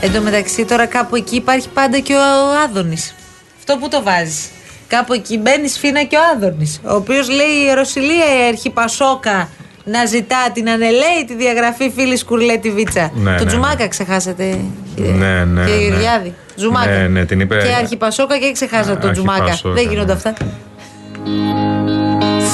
Εν 0.00 0.12
τω 0.12 0.20
μεταξύ, 0.20 0.64
τώρα 0.64 0.86
κάπου 0.86 1.16
εκεί 1.16 1.36
υπάρχει 1.36 1.68
πάντα 1.68 1.98
και 1.98 2.14
ο 2.14 2.18
Άδωνης. 2.64 3.14
Αυτό 3.58 3.76
που 3.76 3.88
το 3.88 4.02
βάζεις. 4.02 4.48
Κάπου 4.88 5.12
εκεί 5.12 5.38
μπαίνεις 5.38 5.72
σφίνα 5.72 6.02
και 6.02 6.16
ο 6.16 6.20
Άδωνης. 6.34 6.80
Ο 6.84 6.94
οποίος 6.94 7.28
λέει 7.28 7.70
η 7.70 7.74
Ρωσιλία 7.74 8.24
η 8.44 8.46
αρχιπασόκα 8.48 9.48
να 9.84 10.04
ζητά 10.04 10.50
την 10.54 10.68
ανελαίτη 10.70 11.34
διαγραφή 11.36 11.92
φίλη 11.96 12.24
Κουρλέτη 12.24 12.70
Βίτσα. 12.70 13.10
Ναι, 13.14 13.36
το 13.36 13.44
ναι, 13.44 13.50
Τζουμάκα 13.50 13.88
ξεχάσατε. 13.88 14.58
κύριε- 14.94 15.12
Ναι, 15.14 15.44
ναι, 15.44 15.64
Κύριε 15.64 15.78
ναι. 15.80 15.84
Γεωργιάδη. 15.86 16.34
Τζουμάκα. 16.56 16.90
Ναι, 16.90 17.08
ναι, 17.08 17.24
την 17.24 17.40
είπε. 17.40 17.56
Και 17.56 17.74
αρχιπασόκα 17.74 18.38
και 18.38 18.52
ξεχάσατε 18.52 18.98
τον 19.00 19.12
Τζουμάκα. 19.12 19.42
Αρχιπασόκα, 19.42 19.74
Δεν 19.74 19.88
γίνονται 19.88 20.12
ναι. 20.12 20.18
αυτά. 20.18 20.34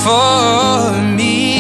for 0.05 1.19
me. 1.19 1.54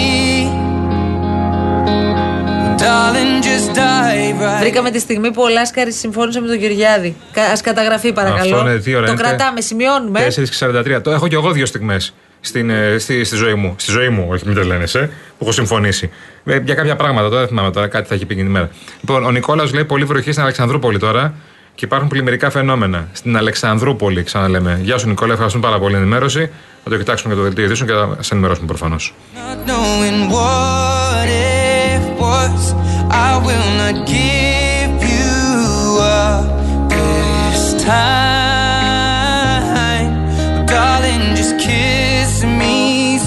Βρήκαμε 4.60 4.90
τη 4.90 4.98
στιγμή 4.98 5.30
που 5.30 5.42
ο 5.42 5.48
Λάσκαρη 5.48 5.92
συμφώνησε 5.92 6.40
με 6.40 6.46
τον 6.46 6.56
Γεωργιάδη. 6.56 7.16
Α 7.34 7.58
καταγραφεί, 7.62 8.12
παρακαλώ. 8.12 8.56
Αυτό 8.56 8.68
είναι 8.68 8.78
δύο 8.78 8.96
ώρα. 8.98 9.06
Το 9.06 9.12
είναι 9.12 9.22
κρατάμε, 9.22 9.60
σημειώνουμε. 9.60 10.26
4 10.26 10.32
και 10.32 10.96
43. 10.96 11.02
Το 11.02 11.10
έχω 11.10 11.28
και 11.28 11.34
εγώ 11.34 11.50
δύο 11.50 11.66
στιγμές 11.66 12.14
στην, 12.40 12.70
ε, 12.70 12.98
στη, 12.98 13.24
στη 13.24 13.36
ζωή 13.36 13.54
μου. 13.54 13.74
Στη 13.76 13.90
ζωή 13.90 14.08
μου, 14.08 14.26
όχι 14.30 14.46
μην 14.46 14.54
το 14.54 14.64
λένε, 14.64 14.84
ε, 14.92 14.98
που 14.98 15.38
έχω 15.40 15.52
συμφωνήσει. 15.52 16.10
Ε, 16.44 16.58
για 16.58 16.74
κάποια 16.74 16.96
πράγματα 16.96 17.28
τώρα 17.28 17.38
δεν 17.38 17.48
θυμάμαι 17.48 17.70
τώρα, 17.70 17.86
κάτι 17.86 18.08
θα 18.08 18.14
έχει 18.14 18.26
πει 18.26 18.32
εκείνη 18.32 18.48
τη 18.48 18.52
μέρα. 18.52 18.70
Λοιπόν, 19.00 19.24
ο 19.24 19.30
Νικόλαος 19.30 19.72
λέει 19.72 19.84
πολύ 19.84 20.04
βροχή 20.04 20.30
στην 20.30 20.42
Αλεξανδρούπολη 20.42 20.98
τώρα 20.98 21.34
και 21.74 21.84
υπάρχουν 21.84 22.08
πλημμυρικά 22.08 22.50
φαινόμενα. 22.50 23.08
Στην 23.12 23.36
Αλεξανδρούπολη, 23.36 24.22
ξαναλέμε. 24.22 24.80
Γεια 24.82 24.98
σου 24.98 25.08
Νικόλα, 25.08 25.32
ευχαριστούμε 25.32 25.66
πάρα 25.66 25.78
πολύ 25.78 25.92
την 25.92 26.02
ενημέρωση. 26.02 26.50
Θα 26.84 26.90
το 26.90 26.96
κοιτάξουμε 26.96 27.32
και 27.32 27.38
το 27.38 27.44
δελτίο 27.44 27.64
ειδήσεων 27.64 27.88
και 27.88 27.94
θα 27.94 28.22
σε 28.22 28.34
ενημερώσουμε 28.34 28.66
προφανώς. 28.66 29.14
Not 32.44 32.50
knowing 32.50 32.52
what 32.52 32.52
it 32.52 32.52
was, 32.52 32.74
I 33.10 33.32
will 33.46 33.70
not 33.82 33.96
give 34.06 34.92
you 35.14 35.34
up 36.00 36.44
this 36.92 37.62
time. 37.90 38.94
Darling, 40.72 41.24
just 41.38 41.54
kiss 41.66 42.32
me 42.58 42.76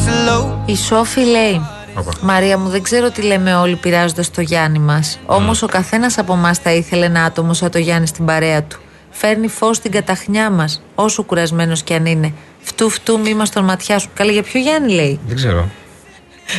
slow. 0.06 0.42
Η 0.66 0.76
Σόφη 0.76 1.20
λέει. 1.22 1.62
Όπα. 1.96 2.12
Μαρία 2.22 2.58
μου, 2.58 2.70
δεν 2.70 2.84
ξέρω 2.84 3.12
τι 3.12 3.22
λέμε 3.22 3.56
όλοι 3.56 3.76
πειράζοντας 3.76 4.32
το 4.32 4.42
Γιάννη 4.42 4.80
μας. 4.80 5.20
Όμως 5.26 5.62
ο 5.62 5.68
καθένας 5.68 6.18
από 6.18 6.34
εμάς 6.34 6.58
θα 6.58 6.72
ήθελε 6.74 7.06
ένα 7.06 7.24
άτομο 7.24 7.54
σαν 7.54 7.72
το 7.72 7.78
Γιάννη 7.78 8.08
στην 8.08 8.26
παρέα 8.26 8.64
του. 8.64 8.80
Φέρνει 9.10 9.48
φως 9.48 9.78
στην 9.78 9.92
καταχνιά 9.92 10.50
μας, 10.50 10.82
όσο 10.96 11.24
κουρασμένος 11.24 11.84
κι 11.84 11.94
αν 11.94 12.06
είναι. 12.06 12.34
Φτού 12.60 12.90
φτού 12.90 13.20
μη 13.20 13.34
μας 13.34 13.50
τον 13.50 13.64
ματιάσουν. 13.64 14.10
Καλή 14.14 14.32
για 14.32 14.44
ποιο 14.44 14.60
Γιάννη 14.60 14.94
λέει; 14.94 15.20
Δεν 15.28 15.36
ξέρω. 15.36 15.70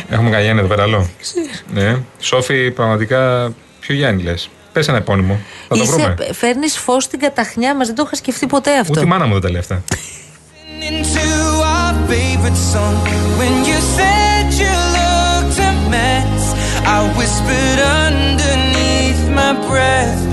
Έχουμε 0.09 0.29
κανένα 0.29 0.41
Γιάννη 0.41 0.59
εδώ 0.59 0.69
πέρα 0.69 0.83
άλλο; 0.83 1.09
Ναι. 1.73 1.97
Σόφι, 2.19 2.71
πραγματικά, 2.71 3.51
ποιο 3.79 3.95
Γιάννη 3.95 4.23
λες; 4.23 4.49
Πες 4.73 4.87
ένα 4.87 4.97
επώνυμο. 4.97 5.39
Θα 5.67 5.77
το 5.77 5.85
βρούμε. 5.85 6.15
Φέρνεις 6.31 6.77
φως 6.77 7.03
στην 7.03 7.19
καταχνιά 7.19 7.75
μας. 7.75 7.87
Δεν 7.87 7.95
το 7.95 8.03
είχα 8.05 8.15
σκεφτεί 8.15 8.47
ποτέ 8.47 8.79
αυτό. 8.79 8.91
Ούτε 8.91 9.01
η 9.01 9.05
μάνα 9.05 9.25
μου 9.25 9.33
δεν 9.33 9.41
τα 9.41 9.49
λέει 9.49 9.59
αυτά. 9.59 9.83
Into 10.89 11.27
our 11.75 11.93
favorite 12.09 12.59
song. 12.73 12.95
When 13.39 13.55
you 13.69 13.79
said 13.97 14.45
you 14.61 14.73
looked 14.97 15.59
a 15.69 15.71
mess, 15.93 16.43
I 16.95 16.97
whispered 17.17 17.79
underneath 18.05 19.23
my 19.39 19.51
breath, 19.67 20.21
but 20.21 20.25
you 20.25 20.25
heard. 20.25 20.28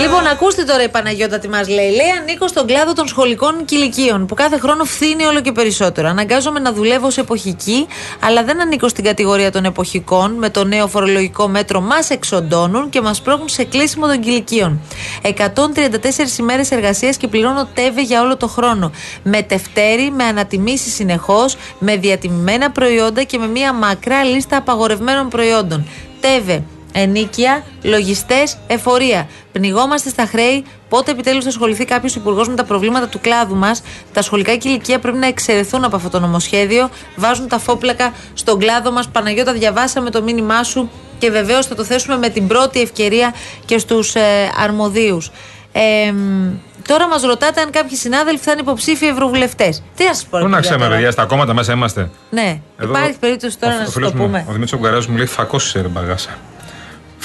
Λοιπόν, 0.00 0.26
ακούστε 0.26 0.64
τώρα 0.64 0.82
η 0.82 0.88
Παναγιώτα 0.88 1.38
τι 1.38 1.48
μας 1.48 1.68
λέει. 1.68 1.90
Λέει: 1.90 2.10
Ανήκω 2.20 2.48
στον 2.48 2.66
κλάδο 2.66 2.92
των 2.92 3.06
σχολικών 3.08 3.64
κηλικίων 3.64 4.26
που 4.26 4.34
κάθε 4.34 4.58
χρόνο 4.58 4.84
φθήνει 4.84 5.24
όλο 5.24 5.40
και 5.40 5.52
περισσότερο. 5.52 6.08
Αναγκάζομαι 6.08 6.60
να 6.60 6.72
δουλεύω 6.72 7.10
σε 7.10 7.20
εποχική, 7.20 7.86
αλλά 8.20 8.44
δεν 8.44 8.60
ανήκω 8.60 8.88
στην 8.88 9.04
κατηγορία 9.04 9.52
των 9.52 9.64
εποχικών. 9.64 10.32
Με 10.32 10.50
το 10.50 10.64
νέο 10.64 10.86
φορολογικό 10.86 11.48
μέτρο 11.48 11.80
μας 11.80 12.10
εξοντώνουν 12.10 12.88
και 12.88 13.00
μας 13.00 13.20
πρόκουν 13.22 13.48
σε 13.48 13.64
κλείσιμο 13.64 14.06
των 14.06 14.20
κηλικίων. 14.20 14.80
134 15.22 16.38
ημέρες 16.38 16.70
εργασίας 16.70 17.16
και 17.16 17.28
πληρώνω 17.28 17.68
τέβε 17.74 18.02
για 18.02 18.22
όλο 18.22 18.36
το 18.36 18.46
χρόνο. 18.48 18.90
Με 19.22 19.42
τευτέρι, 19.42 20.10
με 20.10 20.24
ανατιμήσεις 20.24 20.94
συνεχώς, 20.94 21.56
με 21.78 21.96
διατιμημένα 21.96 22.70
προϊόντα 22.70 23.22
και 23.22 23.38
με 23.38 23.46
μια 23.46 23.72
μακρά 23.72 24.24
λίστα 24.24 24.56
απαγορευμένων 24.56 25.28
προϊόντων. 25.28 25.86
Τέβε, 26.20 26.62
ενίκεια, 27.00 27.64
λογιστές, 27.82 28.58
εφορία. 28.66 29.28
Πνιγόμαστε 29.52 30.08
στα 30.08 30.26
χρέη. 30.26 30.64
Πότε 30.88 31.10
επιτέλους 31.10 31.42
θα 31.44 31.48
ασχοληθεί 31.50 31.84
κάποιος 31.84 32.14
υπουργός 32.14 32.48
με 32.48 32.54
τα 32.54 32.64
προβλήματα 32.64 33.06
του 33.08 33.20
κλάδου 33.20 33.56
μας. 33.56 33.82
Τα 34.12 34.22
σχολικά 34.22 34.56
κηλικία 34.56 34.98
πρέπει 34.98 35.18
να 35.18 35.26
εξαιρεθούν 35.26 35.84
από 35.84 35.96
αυτό 35.96 36.08
το 36.10 36.20
νομοσχέδιο. 36.20 36.90
Βάζουν 37.16 37.48
τα 37.48 37.58
φόπλακα 37.58 38.12
στον 38.34 38.58
κλάδο 38.58 38.90
μας. 38.90 39.08
Παναγιώτα, 39.08 39.52
διαβάσαμε 39.52 40.10
το 40.10 40.22
μήνυμά 40.22 40.62
σου 40.62 40.90
και 41.18 41.30
βεβαίως 41.30 41.66
θα 41.66 41.74
το 41.74 41.84
θέσουμε 41.84 42.16
με 42.18 42.28
την 42.28 42.46
πρώτη 42.46 42.80
ευκαιρία 42.80 43.34
και 43.64 43.78
στους 43.78 44.14
ε, 44.14 44.20
αρμοδίους. 44.58 45.30
Ε, 45.72 46.12
μ, 46.12 46.48
τώρα 46.88 47.08
μας 47.08 47.22
ρωτάτε 47.22 47.60
αν 47.60 47.70
κάποιοι 47.70 47.96
συνάδελφοι 47.96 48.44
θα 48.44 48.52
είναι 48.52 48.60
υποψήφοι 48.60 49.06
ευρωβουλευτές. 49.06 49.82
Τι 49.96 50.04
να 50.04 50.14
σας 50.14 50.24
πω, 50.30 50.36
ρε 50.36 50.42
Πού 50.42 50.48
να 50.50 50.54
παιδιά, 50.56 50.60
ξέρουμε, 50.70 50.84
τώρα. 50.86 50.96
παιδιά, 50.96 51.10
στα 51.12 51.24
κόμματα 51.24 51.54
μέσα 51.54 51.72
είμαστε. 51.72 52.10
Ναι, 52.30 52.60
Εδώ- 52.80 52.94
υπάρχει 52.96 53.18
περίπτωση 53.18 53.58
τώρα 53.58 53.72
ο- 53.74 53.76
να 53.76 53.82
ο 53.82 53.84
σας 53.84 53.94
φίλος 53.94 54.10
το 54.10 54.16
μου, 54.16 54.24
πούμε. 54.24 54.38
Ο 54.48 54.52
Δημήτρης 54.52 54.72
Ουγγαρέζο 54.72 55.10
μου 55.10 55.16
λέει 55.16 55.26
φακό 55.26 55.56
είσαι, 55.56 55.80
ρε 55.80 55.88
μπαγάσα. 55.88 56.30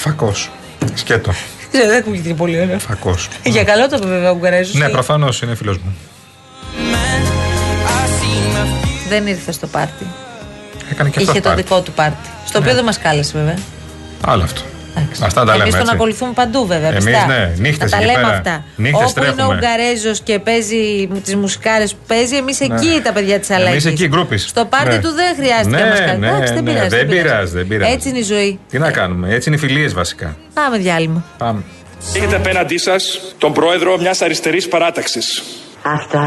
Φακός. 0.02 0.50
Σκέτο. 0.94 1.32
Δεν 1.70 1.88
δεν 1.88 1.98
ακούγεται 1.98 2.28
και 2.28 2.34
πολύ 2.34 2.60
ωραίο. 2.60 2.78
Φακός. 2.78 3.28
Για 3.44 3.64
καλό 3.64 3.88
το 3.88 3.96
είπε 3.96 4.06
βέβαια 4.06 4.30
ο 4.30 4.34
Ουγγαρέζος. 4.34 4.74
Ναι, 4.74 4.84
Ε, 4.84 4.88
προφανώς 4.88 5.42
είναι 5.42 5.54
φίλος 5.54 5.78
μου. 5.78 5.96
Δεν 9.08 9.26
ήρθε 9.26 9.52
στο 9.52 9.66
πάρτι. 9.66 10.06
Έκανε 10.90 11.10
και 11.10 11.18
αυτό. 11.18 11.30
Είχε 11.30 11.40
το 11.40 11.54
δικό 11.54 11.80
του 11.80 11.92
πάρτι. 11.92 12.28
Στο 12.46 12.58
οποίο 12.58 12.74
δεν 12.74 12.84
μας 12.84 12.98
κάλεσε 12.98 13.38
βέβαια. 13.38 13.58
Άλλο 14.24 14.42
αυτό. 14.42 14.60
Εντάξει. 14.96 15.22
Αυτά 15.24 15.40
τα 15.44 15.50
λέμε. 15.52 15.62
Εμείς 15.62 15.72
τον 15.72 15.80
έτσι. 15.82 15.94
ακολουθούμε 15.94 16.32
παντού 16.32 16.66
βέβαια. 16.66 16.88
Εμείς, 16.90 17.04
πιστά. 17.04 17.26
ναι, 17.26 17.52
νύχτες 17.56 17.90
Να 17.90 17.96
τα 17.98 18.02
εκεί 18.02 18.06
λέμε 18.12 18.22
πέρα. 18.26 18.36
αυτά. 18.36 18.64
Νύχτες 18.76 19.10
Όπου 19.10 19.20
είναι 19.20 19.28
ο 19.28 19.34
τρέχουμε. 19.34 19.54
Ουγγαρέζος 19.54 20.20
και 20.20 20.38
παίζει 20.38 21.08
τις 21.24 21.36
μουσικάρες 21.36 21.92
που 21.94 22.00
παίζει, 22.06 22.36
εμείς 22.36 22.60
εκεί 22.60 23.00
τα 23.04 23.12
παιδιά 23.12 23.38
της 23.40 23.50
αλλαγή. 23.50 23.64
Ναι. 23.64 23.70
Εμείς 23.70 23.84
εκεί, 23.86 24.08
γκρούπις. 24.08 24.42
Στο 24.48 24.64
πάρτι 24.64 24.88
Ναι. 24.94 25.00
του 25.00 25.10
δεν 25.12 25.34
χρειάζεται 25.36 25.76
Ναι, 25.76 25.82
να 25.82 25.86
μας 25.88 25.98
κάνει. 26.00 26.18
ναι, 26.18 26.26
Εντάξει, 26.28 26.52
δεν 26.54 26.64
ναι, 26.64 26.70
πειράζει. 26.72 26.88
δεν 26.96 27.06
πειράζει, 27.06 27.52
δεν 27.52 27.66
πειράζει. 27.66 27.92
Έτσι 27.92 28.08
είναι 28.08 28.18
η 28.18 28.22
ζωή. 28.22 28.58
Τι 28.70 28.78
να 28.78 28.90
κάνουμε, 28.90 29.34
έτσι 29.34 29.48
είναι 29.48 29.56
οι 29.56 29.60
φιλίες 29.60 29.92
βασικά. 29.94 30.36
Πάμε 30.54 30.76
διάλειμμα. 30.78 31.24
Πάμε. 31.38 31.62
Έχετε 32.16 32.36
απέναντί 32.36 32.78
σας 32.78 33.20
τον 33.38 33.52
πρόεδρο 33.52 33.98
μιας 33.98 34.20
αριστερής 34.22 34.68
παράταξης. 34.68 35.42
Αυτά. 35.82 36.20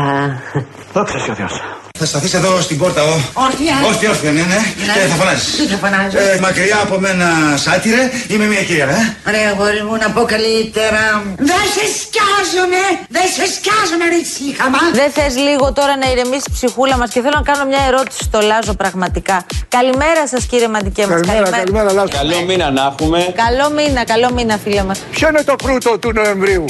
Δόξα 0.94 1.20
σε 1.20 1.32
ο 1.32 1.36
Θεός. 1.36 1.62
Θα 1.98 2.06
σταθείς 2.06 2.34
εδώ 2.34 2.62
στην 2.62 2.78
πόρτα, 2.78 3.04
ο. 3.04 3.16
Όρθια. 3.34 3.76
Όρθια, 3.88 4.10
όρθια, 4.10 4.32
ναι, 4.32 4.42
ναι. 4.42 4.60
Και 4.94 5.08
θα 5.12 5.16
φωνάζεις. 5.16 5.56
Τι 5.58 5.66
θα 5.68 5.78
φωνάζω. 5.84 6.18
Ε, 6.18 6.40
μακριά 6.42 6.78
από 6.86 7.00
μένα, 7.00 7.28
σάτυρε, 7.58 8.12
είμαι 8.28 8.46
μια 8.46 8.64
κυρία, 8.64 8.88
ε. 8.90 9.32
Ρε 9.32 9.42
αγόρι 9.52 9.84
μου 9.88 9.96
να 10.04 10.10
πω 10.16 10.22
καλύτερα. 10.34 11.02
Δεν 11.50 11.64
σε 11.76 11.86
σκιάζομαι. 12.00 12.84
Δεν 13.16 13.28
σε 13.36 13.46
σκιάζομαι 13.56 14.06
ρε 14.14 14.22
σύχαμα. 14.36 14.80
Δεν 15.00 15.10
θες 15.18 15.34
λίγο 15.48 15.66
τώρα 15.80 15.94
να 16.02 16.12
ηρεμήσει 16.12 16.48
η 16.50 16.54
ψυχούλα 16.58 16.98
μας 16.98 17.10
και 17.14 17.22
θέλω 17.22 17.38
να 17.42 17.48
κάνω 17.52 17.64
μια 17.72 17.84
ερώτηση 17.90 18.22
στο 18.30 18.40
Λάζο 18.50 18.74
πραγματικά. 18.74 19.38
Καλημέρα 19.78 20.28
σας 20.32 20.44
κύριε 20.50 20.68
Μαντικέ 20.68 21.04
μας. 21.08 21.20
Καλημέρα, 21.22 21.50
καλημέρα, 21.58 21.90
Λάζο. 21.94 22.12
Καλό 22.20 22.42
μήνα 22.48 22.68
να 22.78 22.84
έχουμε. 22.92 23.20
Καλό 23.46 23.66
μήνα, 23.78 24.02
καλό 24.14 24.28
μήνα 24.36 24.56
φίλε 24.64 24.84
μας. 24.84 24.98
Ποιο 25.12 25.28
είναι 25.30 25.44
το 25.50 25.56
φρούτο 25.64 25.92
του 26.02 26.12
Νοεμβρίου; 26.14 26.66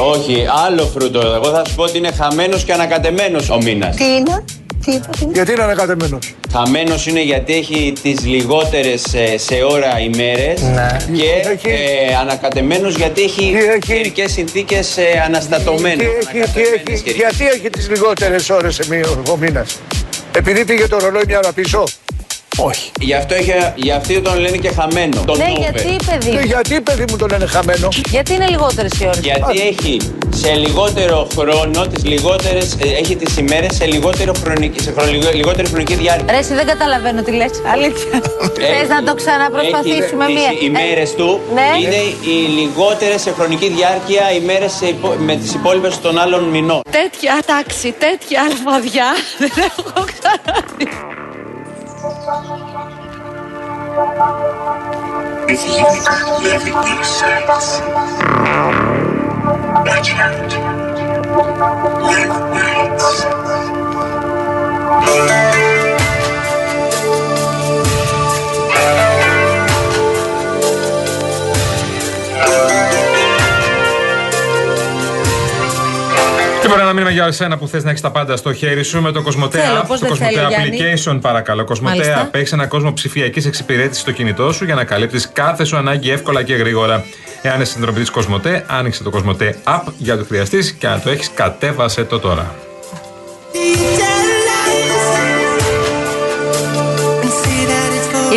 Όχι, 0.00 0.44
άλλο 0.66 0.84
φρούτο. 0.86 1.20
Εγώ 1.20 1.50
θα 1.50 1.62
σου 1.68 1.74
πω 1.74 1.82
ότι 1.82 1.98
είναι 1.98 2.10
χαμένος 2.12 2.64
και 2.64 2.72
ανακατεμένος 2.72 3.50
ο 3.50 3.56
μήνας. 3.62 3.96
Τι 3.96 4.04
είναι; 4.04 4.44
Τι 4.84 4.90
είπατε. 4.92 5.26
Γιατί 5.32 5.52
είναι 5.52 5.62
ανακατεμένος; 5.62 6.34
Χαμένος 6.52 7.06
είναι 7.06 7.22
γιατί 7.22 7.54
έχει 7.54 7.92
τις 8.02 8.24
λιγότερες 8.24 9.02
σε 9.36 9.54
ώρα 9.70 10.00
ημέρες. 10.00 10.60
Και 11.16 11.50
Έχει. 11.50 11.68
ε, 11.68 12.16
ανακατεμένος 12.20 12.94
γιατί 12.96 13.22
έχει 13.22 13.34
Τι 13.40 13.56
έχει. 13.56 13.78
καιρικές 13.78 14.32
συνθήκες 14.32 14.96
ε, 14.96 15.22
αναστατωμένες. 15.26 16.06
Τι 16.32 16.38
έχει, 16.40 16.50
τι 16.84 16.92
έχει, 16.92 17.10
γιατί 17.16 17.46
έχει 17.46 17.70
τις 17.70 17.88
λιγότερες 17.88 18.50
ώρες 18.50 18.74
σε 18.74 18.84
μία- 18.88 19.08
ο 19.30 19.36
μήνας; 19.36 19.76
Επειδή 20.36 20.64
πήγε 20.64 20.88
το 20.88 20.98
ρολόι 20.98 21.22
μια 21.26 21.38
ώρα 21.38 21.52
πίσω; 21.52 21.84
Όχι. 22.58 22.90
Γι' 23.00 23.14
αυτό, 23.14 23.34
έχει, 23.34 23.52
γι' 23.74 23.90
αυτό 23.92 24.20
τον 24.20 24.38
λένε 24.38 24.56
και 24.56 24.70
χαμένο. 24.70 25.22
Τον 25.26 25.36
Ναι, 25.38 25.44
Νόβελ. 25.44 25.60
γιατί 25.62 25.96
Και 25.96 26.10
παιδί. 26.10 26.36
Ε, 26.36 26.42
γιατί 26.44 26.80
παιδί 26.80 27.04
μου 27.10 27.16
το 27.16 27.26
λένε 27.26 27.46
χαμένο; 27.46 27.88
Γιατί 28.10 28.34
είναι 28.34 28.46
λιγότερες 28.48 28.92
οι 29.00 29.04
ώρες. 29.04 29.18
Γιατί 29.18 29.60
έχει 29.60 30.00
σε 30.34 30.52
λιγότερο 30.54 31.28
χρόνο, 31.36 31.86
τις 31.86 32.04
λιγότερες, 32.04 32.76
ε, 32.82 32.88
έχει 33.00 33.16
τις 33.16 33.36
ημέρες 33.36 33.74
σε, 33.76 33.86
λιγότερο 33.86 34.32
χρονική, 34.42 34.82
σε 34.82 34.92
χρονο- 34.92 35.10
λιγο- 35.10 35.30
λιγότερη 35.34 35.68
χρονική 35.68 35.94
διάρκεια. 35.94 36.26
Ρε, 36.32 36.38
εσύ 36.38 36.54
δεν 36.54 36.66
καταλαβαίνω 36.66 37.22
τι 37.22 37.30
λε. 37.32 37.44
Αλήθεια. 37.72 38.20
Θες 38.54 38.88
να 38.88 39.02
το 39.02 39.14
ξαναπροσπαθήσουμε 39.14 40.24
Έχει 40.24 40.32
μία. 40.32 40.48
Τις 40.58 40.66
ημέρες 40.66 41.14
του 41.14 41.40
ναι. 41.54 41.68
είναι 41.80 41.96
οι 42.30 42.48
λιγότερες 42.60 43.20
σε 43.20 43.32
χρονική 43.32 43.68
διάρκεια 43.68 44.32
ημέρες 44.32 44.72
σε 44.72 44.86
υπο- 44.86 45.14
με 45.18 45.36
τις 45.36 45.54
υπόλοιπες 45.54 46.00
των 46.00 46.18
άλλων 46.18 46.44
μηνών. 46.44 46.80
Τέτοια 46.90 47.38
τάξη, 47.46 47.94
τέτοια 47.98 48.40
αλφαδιά 48.50 49.06
δεν 49.38 49.50
έχω 49.56 50.04
ξαναδεί. 50.12 50.88
If 52.20 52.28
you 55.66 55.86
could 56.06 56.42
living 56.44 56.74
in 56.74 56.98
these 56.98 57.08
sights, 57.08 57.80
legend, 59.86 60.52
live 62.02 62.36
nights. 62.54 63.24
Λοιπόν, 76.70 76.84
ένα 76.84 76.94
μήνυμα 76.94 77.10
είναι 77.10 77.22
για 77.22 77.32
σένα 77.32 77.58
που 77.58 77.68
θες 77.68 77.84
να 77.84 77.90
έχεις 77.90 78.02
τα 78.02 78.10
πάντα 78.10 78.36
στο 78.36 78.52
χέρι 78.52 78.82
σου 78.82 79.00
με 79.00 79.12
το 79.12 79.22
Κοσμοτέ 79.22 79.58
Θέλω, 79.58 79.80
App. 79.80 79.84
πώς 79.86 79.98
Το 80.00 80.06
δεν 80.06 80.08
Κοσμοτέ 80.08 80.34
θέλω, 80.34 80.48
Γιάννη. 80.48 80.78
Application, 80.78 81.18
παρακαλώ. 81.20 81.64
Κοσμοτέ 81.64 81.96
Μάλιστα. 81.96 82.28
App 82.30 82.34
έχεις 82.34 82.52
ένα 82.52 82.66
κόσμο 82.66 82.92
ψηφιακής 82.92 83.46
εξυπηρέτησης 83.46 84.02
στο 84.02 84.10
κινητό 84.10 84.52
σου 84.52 84.64
για 84.64 84.74
να 84.74 84.84
καλύπτεις 84.84 85.30
κάθε 85.32 85.64
σου 85.64 85.76
ανάγκη 85.76 86.10
εύκολα 86.10 86.42
και 86.42 86.54
γρήγορα. 86.54 87.04
Εάν 87.42 87.60
είσαι 87.60 87.72
συνδρομητής 87.72 88.10
Κοσμοτέ, 88.10 88.64
άνοιξε 88.66 89.02
το 89.02 89.10
Κοσμοτέ 89.10 89.56
App 89.64 89.82
για 89.98 90.14
να 90.14 90.20
το 90.20 90.26
χρειαστείς 90.28 90.72
και 90.72 90.86
αν 90.86 91.02
το 91.02 91.10
έχεις, 91.10 91.30
κατέβασε 91.34 92.04
το 92.04 92.18
τώρα. 92.18 92.54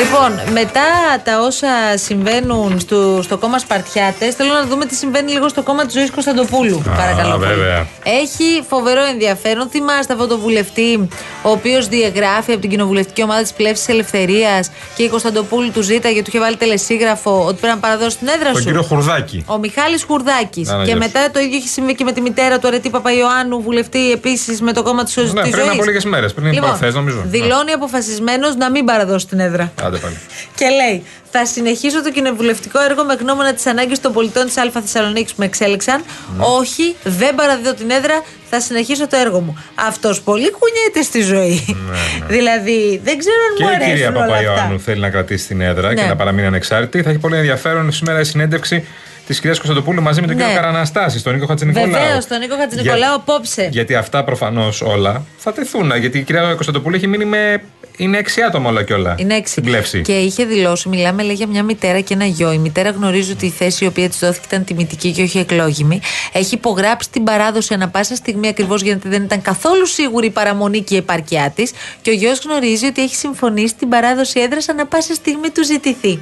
Λοιπόν, 0.03 0.53
μετά 0.53 0.81
τα 1.23 1.39
όσα 1.39 1.67
συμβαίνουν 1.95 2.79
στο, 2.79 3.19
στο 3.21 3.37
κόμμα 3.37 3.57
Σπαρτιάτες, 3.59 4.35
θέλω 4.35 4.53
να 4.53 4.65
δούμε 4.65 4.85
τι 4.85 4.95
συμβαίνει 4.95 5.31
λίγο 5.31 5.47
στο 5.49 5.61
κόμμα 5.63 5.85
της 5.85 5.93
ζωής 5.93 6.11
Κωνσταντοπούλου. 6.11 6.83
Α, 6.89 6.95
παρακαλώ. 6.95 7.37
πολύ. 7.37 7.47
βέβαια. 7.53 7.87
Έχει 8.03 8.63
φοβερό 8.69 9.03
ενδιαφέρον. 9.03 9.69
Θυμάστε 9.69 10.13
αυτό 10.13 10.27
το 10.27 10.37
βουλευτή, 10.37 11.07
ο 11.43 11.49
οποίος 11.49 11.87
διαγράφει 11.87 12.51
από 12.51 12.61
την 12.61 12.69
κοινοβουλευτική 12.69 13.23
ομάδα 13.23 13.41
της 13.41 13.53
Πλεύσης 13.53 13.87
Ελευθερίας 13.87 14.71
και 14.95 15.03
η 15.03 15.09
Κωνσταντοπούλου 15.09 15.71
του 15.71 15.81
ζήταγε, 15.81 16.19
του 16.21 16.25
είχε 16.27 16.39
βάλει 16.39 16.55
τελεσίγραφο 16.55 17.45
ότι 17.45 17.57
πρέπει 17.59 17.73
να 17.73 17.79
παραδώσει 17.79 18.17
την 18.17 18.27
έδρα 18.27 18.51
Τον 18.51 18.61
σου; 18.61 18.65
κύριο 18.65 18.81
Χουρδάκη. 18.81 19.43
Ο 19.47 19.57
Μιχάλης 19.57 20.03
Χουρδάκης. 20.03 20.67
Να, 20.67 20.77
να, 20.77 20.83
Και 20.83 20.89
γεια 20.89 20.97
μετά 20.97 21.31
το 21.31 21.39
ίδιο 21.39 21.57
έχει 21.57 21.67
συμβεί 21.67 21.95
και 21.95 22.03
με 22.03 22.11
τη 22.11 22.21
μητέρα 22.21 22.59
του 22.59 22.67
Αρετή 22.67 22.89
Παπαϊωάννου, 22.89 23.61
βουλευτή 23.61 24.11
επίσης 24.11 24.61
με 24.61 24.73
το 24.73 24.83
κόμμα 24.83 25.03
της 25.03 25.13
ζωή. 25.13 25.31
Ναι, 25.33 25.41
πριν 25.49 25.69
από 25.69 25.83
λίγες 25.83 26.05
μέρες, 26.05 26.33
πριν 26.33 26.51
Λοιπόν, 26.51 26.61
προχθές, 26.69 26.93
νομίζω. 26.93 27.21
δηλώνει 27.25 27.71
αποφασισμένος 27.71 28.55
να 28.55 28.71
μην 28.71 28.85
παραδώσει 28.85 29.27
την 29.27 29.39
έδρα. 29.39 29.71
Ναι. 29.93 29.97
Άντε 29.97 30.05
πάλι. 30.05 30.17
Και 30.55 30.67
λέει: 30.79 31.03
Θα 31.31 31.45
συνεχίσω 31.45 32.03
το 32.03 32.11
κοινοβουλευτικό 32.11 32.79
έργο 32.81 33.03
με 33.03 33.13
γνώμονα 33.13 33.53
τις 33.53 33.65
ανάγκες 33.65 33.99
των 33.99 34.13
πολιτών 34.13 34.45
της 34.45 34.57
Α 34.57 34.69
Θεσσαλονίκης 34.85 35.31
που 35.31 35.39
με 35.39 35.45
εξέλεξαν. 35.45 36.03
Ναι. 36.37 36.43
Όχι, 36.59 36.95
δεν 37.03 37.35
παραδίδω 37.35 37.73
την 37.73 37.89
έδρα, 37.89 38.23
θα 38.49 38.59
συνεχίσω 38.59 39.07
το 39.07 39.17
έργο 39.17 39.39
μου. 39.39 39.63
Αυτός 39.75 40.21
πολύ 40.21 40.51
κουνιέται 40.51 41.01
στη 41.01 41.21
ζωή. 41.21 41.75
δηλαδή, 42.35 43.01
δεν 43.03 43.17
ξέρω 43.17 43.35
αν 43.49 43.55
Και 43.57 43.63
μου 43.63 43.69
η 43.69 43.73
αρέσουν 43.73 43.93
κυρία 43.93 44.09
όλα 44.09 44.19
Παπαϊωάννου 44.19 44.61
αυτά. 44.75 44.83
θέλει 44.83 44.99
να 45.01 45.09
κρατήσει 45.09 45.47
την 45.47 45.61
έδρα 45.61 45.93
και 45.95 46.01
Ναι. 46.01 46.07
να 46.07 46.15
παραμείνει 46.15 46.47
ανεξάρτητη. 46.47 47.03
Θα 47.03 47.09
έχει 47.09 47.19
πολύ 47.19 47.35
ενδιαφέρον 47.37 47.91
σήμερα 47.91 48.19
η 48.19 48.23
συνέντευξη 48.23 48.87
της 49.27 49.39
κυρίας 49.39 49.57
Κωνσταντοπούλου 49.57 50.01
μαζί 50.01 50.21
με 50.21 50.27
τον 50.27 50.35
Ναι. 50.35 50.43
κύριο 50.43 50.59
Καραναστάση, 50.59 51.23
τον 51.23 51.33
Νίκο 51.33 51.45
Χατζηνικολάου. 51.45 51.91
Βεβαίως, 51.91 52.27
τον 52.27 52.39
Νίκο 52.39 52.55
Χατζηνικολάου 52.55 53.15
απόψε. 53.15 53.67
Γιατί 53.71 53.95
αυτά 53.95 54.23
προφανώς 54.23 54.81
όλα 54.81 55.23
θα 55.37 55.53
τεθούν. 55.53 55.91
Γιατί 55.99 56.17
η 56.17 56.21
κυρία 56.21 56.41
Κωνσταντοπούλου 56.53 56.95
έχει 56.95 57.07
μείνει 57.07 57.25
με. 57.25 57.61
Είναι 57.97 58.17
έξι 58.17 58.41
άτομα 58.41 58.69
όλα 58.69 58.83
και 58.83 58.93
όλα. 58.93 59.15
Είναι 59.17 59.35
έξι. 59.35 59.51
Στην 59.51 59.63
πλεύση. 59.63 60.01
Και 60.01 60.11
είχε 60.13 60.45
δηλώσει, 60.45 60.89
μιλάμε 60.89 61.23
λέει 61.23 61.35
για 61.35 61.47
μια 61.47 61.63
μητέρα 61.63 61.99
και 61.99 62.13
ένα 62.13 62.25
γιο. 62.25 62.51
Η 62.51 62.57
μητέρα 62.57 62.89
γνωρίζει 62.89 63.31
ότι 63.31 63.45
η 63.45 63.49
θέση 63.49 63.83
η 63.83 63.87
οποία 63.87 64.09
της 64.09 64.19
δόθηκε 64.19 64.45
ήταν 64.47 64.63
τιμητική 64.63 65.11
και 65.11 65.21
όχι 65.21 65.39
εκλόγιμη. 65.39 66.01
Έχει 66.33 66.55
υπογράψει 66.55 67.09
την 67.09 67.23
παράδοση 67.23 67.73
ανα 67.73 67.89
πάσα 67.89 68.15
στιγμή 68.15 68.47
ακριβώς 68.47 68.81
γιατί 68.81 69.07
δεν 69.09 69.23
ήταν 69.23 69.41
καθόλου 69.41 69.85
σίγουρη 69.85 70.27
η 70.27 70.29
παραμονή 70.29 70.81
και 70.81 70.95
η 70.95 70.97
επαρκιά 70.97 71.51
της. 71.55 71.71
Και 72.01 72.09
ο 72.09 72.13
γιος 72.13 72.39
γνωρίζει 72.45 72.85
ότι 72.85 73.01
έχει 73.01 73.15
συμφωνήσει 73.15 73.75
την 73.75 73.89
παράδοση 73.89 74.39
έδρας 74.39 74.69
ανα 74.69 74.85
πάσα 74.85 75.13
στιγμή 75.13 75.49
του 75.49 75.63
ζητηθεί. 75.65 76.19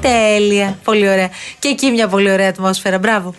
Τέλεια. 0.00 0.78
Πολύ 0.84 1.08
ωραία. 1.08 1.28
Και 1.58 1.68
εκεί 1.68 1.90
μια 1.90 2.08
πολύ 2.08 2.30
ωραία 2.30 2.41
ατμόσφαιρα. 2.46 2.98
Μπράβο. 2.98 3.34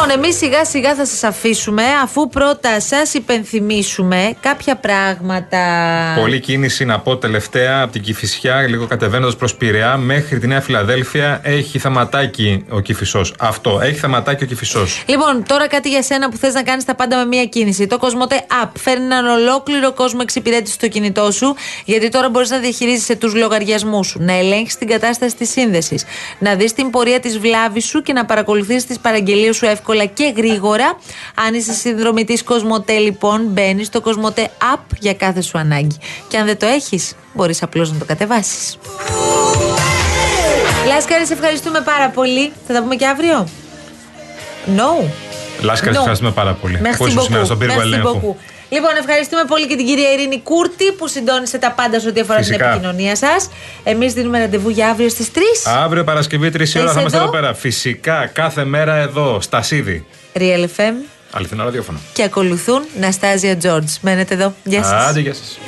Λοιπόν, 0.00 0.16
εμείς 0.24 0.36
σιγά 0.36 0.64
σιγά 0.64 0.94
θα 0.94 1.06
σας 1.06 1.24
αφήσουμε 1.24 1.82
αφού 2.02 2.28
πρώτα 2.28 2.80
σας 2.80 3.14
υπενθυμίσουμε 3.14 4.36
κάποια 4.40 4.76
πράγματα. 4.76 5.58
Πολλή 6.20 6.40
κίνηση 6.40 6.84
να 6.84 7.00
πω 7.00 7.16
τελευταία 7.16 7.82
από 7.82 7.92
την 7.92 8.02
Κυφυσιά, 8.02 8.68
λίγο 8.68 8.86
κατεβαίνοντας 8.86 9.36
προς 9.36 9.54
Πειραιά 9.54 9.96
μέχρι 9.96 10.38
τη 10.38 10.46
Νέα 10.46 10.60
Φιλαδέλφια. 10.60 11.40
Έχει 11.42 11.78
θεματάκι 11.78 12.64
ο 12.68 12.80
Κυφισό. 12.80 13.24
Αυτό. 13.38 13.80
Έχει 13.82 13.98
θεματάκι 13.98 14.44
ο 14.44 14.46
Κυφισό. 14.46 14.86
Λοιπόν, 15.06 15.44
τώρα 15.48 15.68
κάτι 15.68 15.88
για 15.88 16.02
σένα 16.02 16.28
που 16.28 16.36
θες 16.36 16.54
να 16.54 16.62
κάνεις 16.62 16.84
τα 16.84 16.94
πάντα 16.94 17.16
με 17.16 17.24
μία 17.24 17.44
κίνηση. 17.44 17.86
Το 17.86 17.98
Κοσμοτέ 17.98 18.46
App 18.64 18.70
φέρνει 18.78 19.04
έναν 19.04 19.26
ολόκληρο 19.26 19.92
κόσμο 19.92 20.20
εξυπηρέτηση 20.22 20.74
στο 20.74 20.88
κινητό 20.88 21.30
σου, 21.30 21.54
γιατί 21.84 22.08
τώρα 22.08 22.28
μπορείς 22.28 22.50
να 22.50 22.58
διαχειρίζεσαι 22.58 23.16
τους 23.16 23.34
λογαριασμούς 23.34 24.06
σου, 24.06 24.18
να 24.22 24.32
ελέγχει 24.32 24.76
την 24.78 24.88
κατάσταση 24.88 25.36
της 25.36 25.50
σύνδεσης, 25.50 26.04
να 26.38 26.54
δεις 26.54 26.72
την 26.72 26.90
πορεία 26.90 27.20
της 27.20 27.38
βλάβης 27.38 27.84
σου 27.84 28.02
και 28.02 28.12
να 28.12 28.24
παρακολουθείς 28.24 28.86
τις 28.86 28.98
παραγγελίες 28.98 29.56
σου 29.56 29.64
εύκολα 29.64 29.86
και 30.14 30.32
γρήγορα. 30.36 30.98
Αν 31.46 31.54
είσαι 31.54 31.72
συνδρομητή 31.72 32.44
Κοσμοτέ, 32.44 32.98
λοιπόν, 32.98 33.46
μπαίνεις 33.46 33.86
στο 33.86 34.00
Κοσμοτέ 34.00 34.50
App 34.74 34.80
για 34.98 35.14
κάθε 35.14 35.40
σου 35.40 35.58
ανάγκη. 35.58 35.96
Και 36.28 36.36
αν 36.36 36.46
δεν 36.46 36.58
το 36.58 36.66
έχεις, 36.66 37.14
μπορείς 37.32 37.62
απλώς 37.62 37.92
να 37.92 37.98
το 37.98 38.04
κατεβάσεις. 38.04 38.78
Λάσκαρη, 40.86 41.26
σε 41.26 41.32
ευχαριστούμε 41.32 41.80
πάρα 41.80 42.08
πολύ. 42.08 42.52
Θα 42.66 42.74
τα 42.74 42.82
πούμε 42.82 42.96
και 42.96 43.06
αύριο; 43.06 43.48
No. 44.76 45.08
Λάσκα, 45.60 45.90
No. 45.90 45.94
no. 45.94 45.96
ευχαριστούμε 45.98 46.30
πάρα 46.30 46.52
πολύ. 46.52 46.80
Merci 46.82 46.96
Πόσο 46.98 47.20
σήμερα 47.20 47.42
beaucoup. 47.42 47.44
στον 47.44 47.58
πύργο 47.58 47.74
Merci 47.76 47.80
ελέγχου. 47.80 48.36
Beaucoup. 48.68 48.76
Λοιπόν, 48.76 48.90
ευχαριστούμε 48.98 49.42
πολύ 49.48 49.66
και 49.66 49.76
την 49.76 49.86
κυρία 49.86 50.12
Ειρήνη 50.12 50.40
Κούρτη 50.40 50.92
που 50.92 51.08
συντόνισε 51.08 51.58
τα 51.58 51.70
πάντα 51.72 52.00
σε 52.00 52.08
ό,τι 52.08 52.20
αφορά 52.20 52.38
Φυσικά. 52.38 52.56
την 52.56 52.66
επικοινωνία 52.66 53.16
σας. 53.16 53.50
Εμείς 53.84 54.12
δίνουμε 54.12 54.38
ραντεβού 54.38 54.68
για 54.68 54.88
αύριο 54.88 55.08
στις 55.08 55.30
3. 55.34 55.38
Αύριο 55.64 56.04
Παρασκευή 56.04 56.48
3 56.48 56.52
ώρα 56.54 56.62
είσαι 56.62 56.78
θα 56.78 57.00
είμαστε 57.00 57.16
εδώ; 57.16 57.26
εδώ 57.26 57.30
πέρα. 57.32 57.54
Φυσικά 57.54 58.26
κάθε 58.26 58.64
μέρα 58.64 58.94
εδώ, 58.94 59.40
στα 59.40 59.62
Σίδη. 59.62 60.06
Real 60.32 60.64
FM 60.76 60.94
Αληθινό 61.30 61.64
ραδιόφωνο. 61.64 61.98
και 62.12 62.22
ακολουθούν 62.22 62.82
Ναστάζια 63.00 63.56
Τζόρτζ. 63.56 63.92
Μένετε 64.00 64.34
εδώ. 64.34 64.54
Γεια 64.64 64.82
σας. 64.84 65.06
Άντε, 65.08 65.20
γεια 65.20 65.34
σας. 65.34 65.58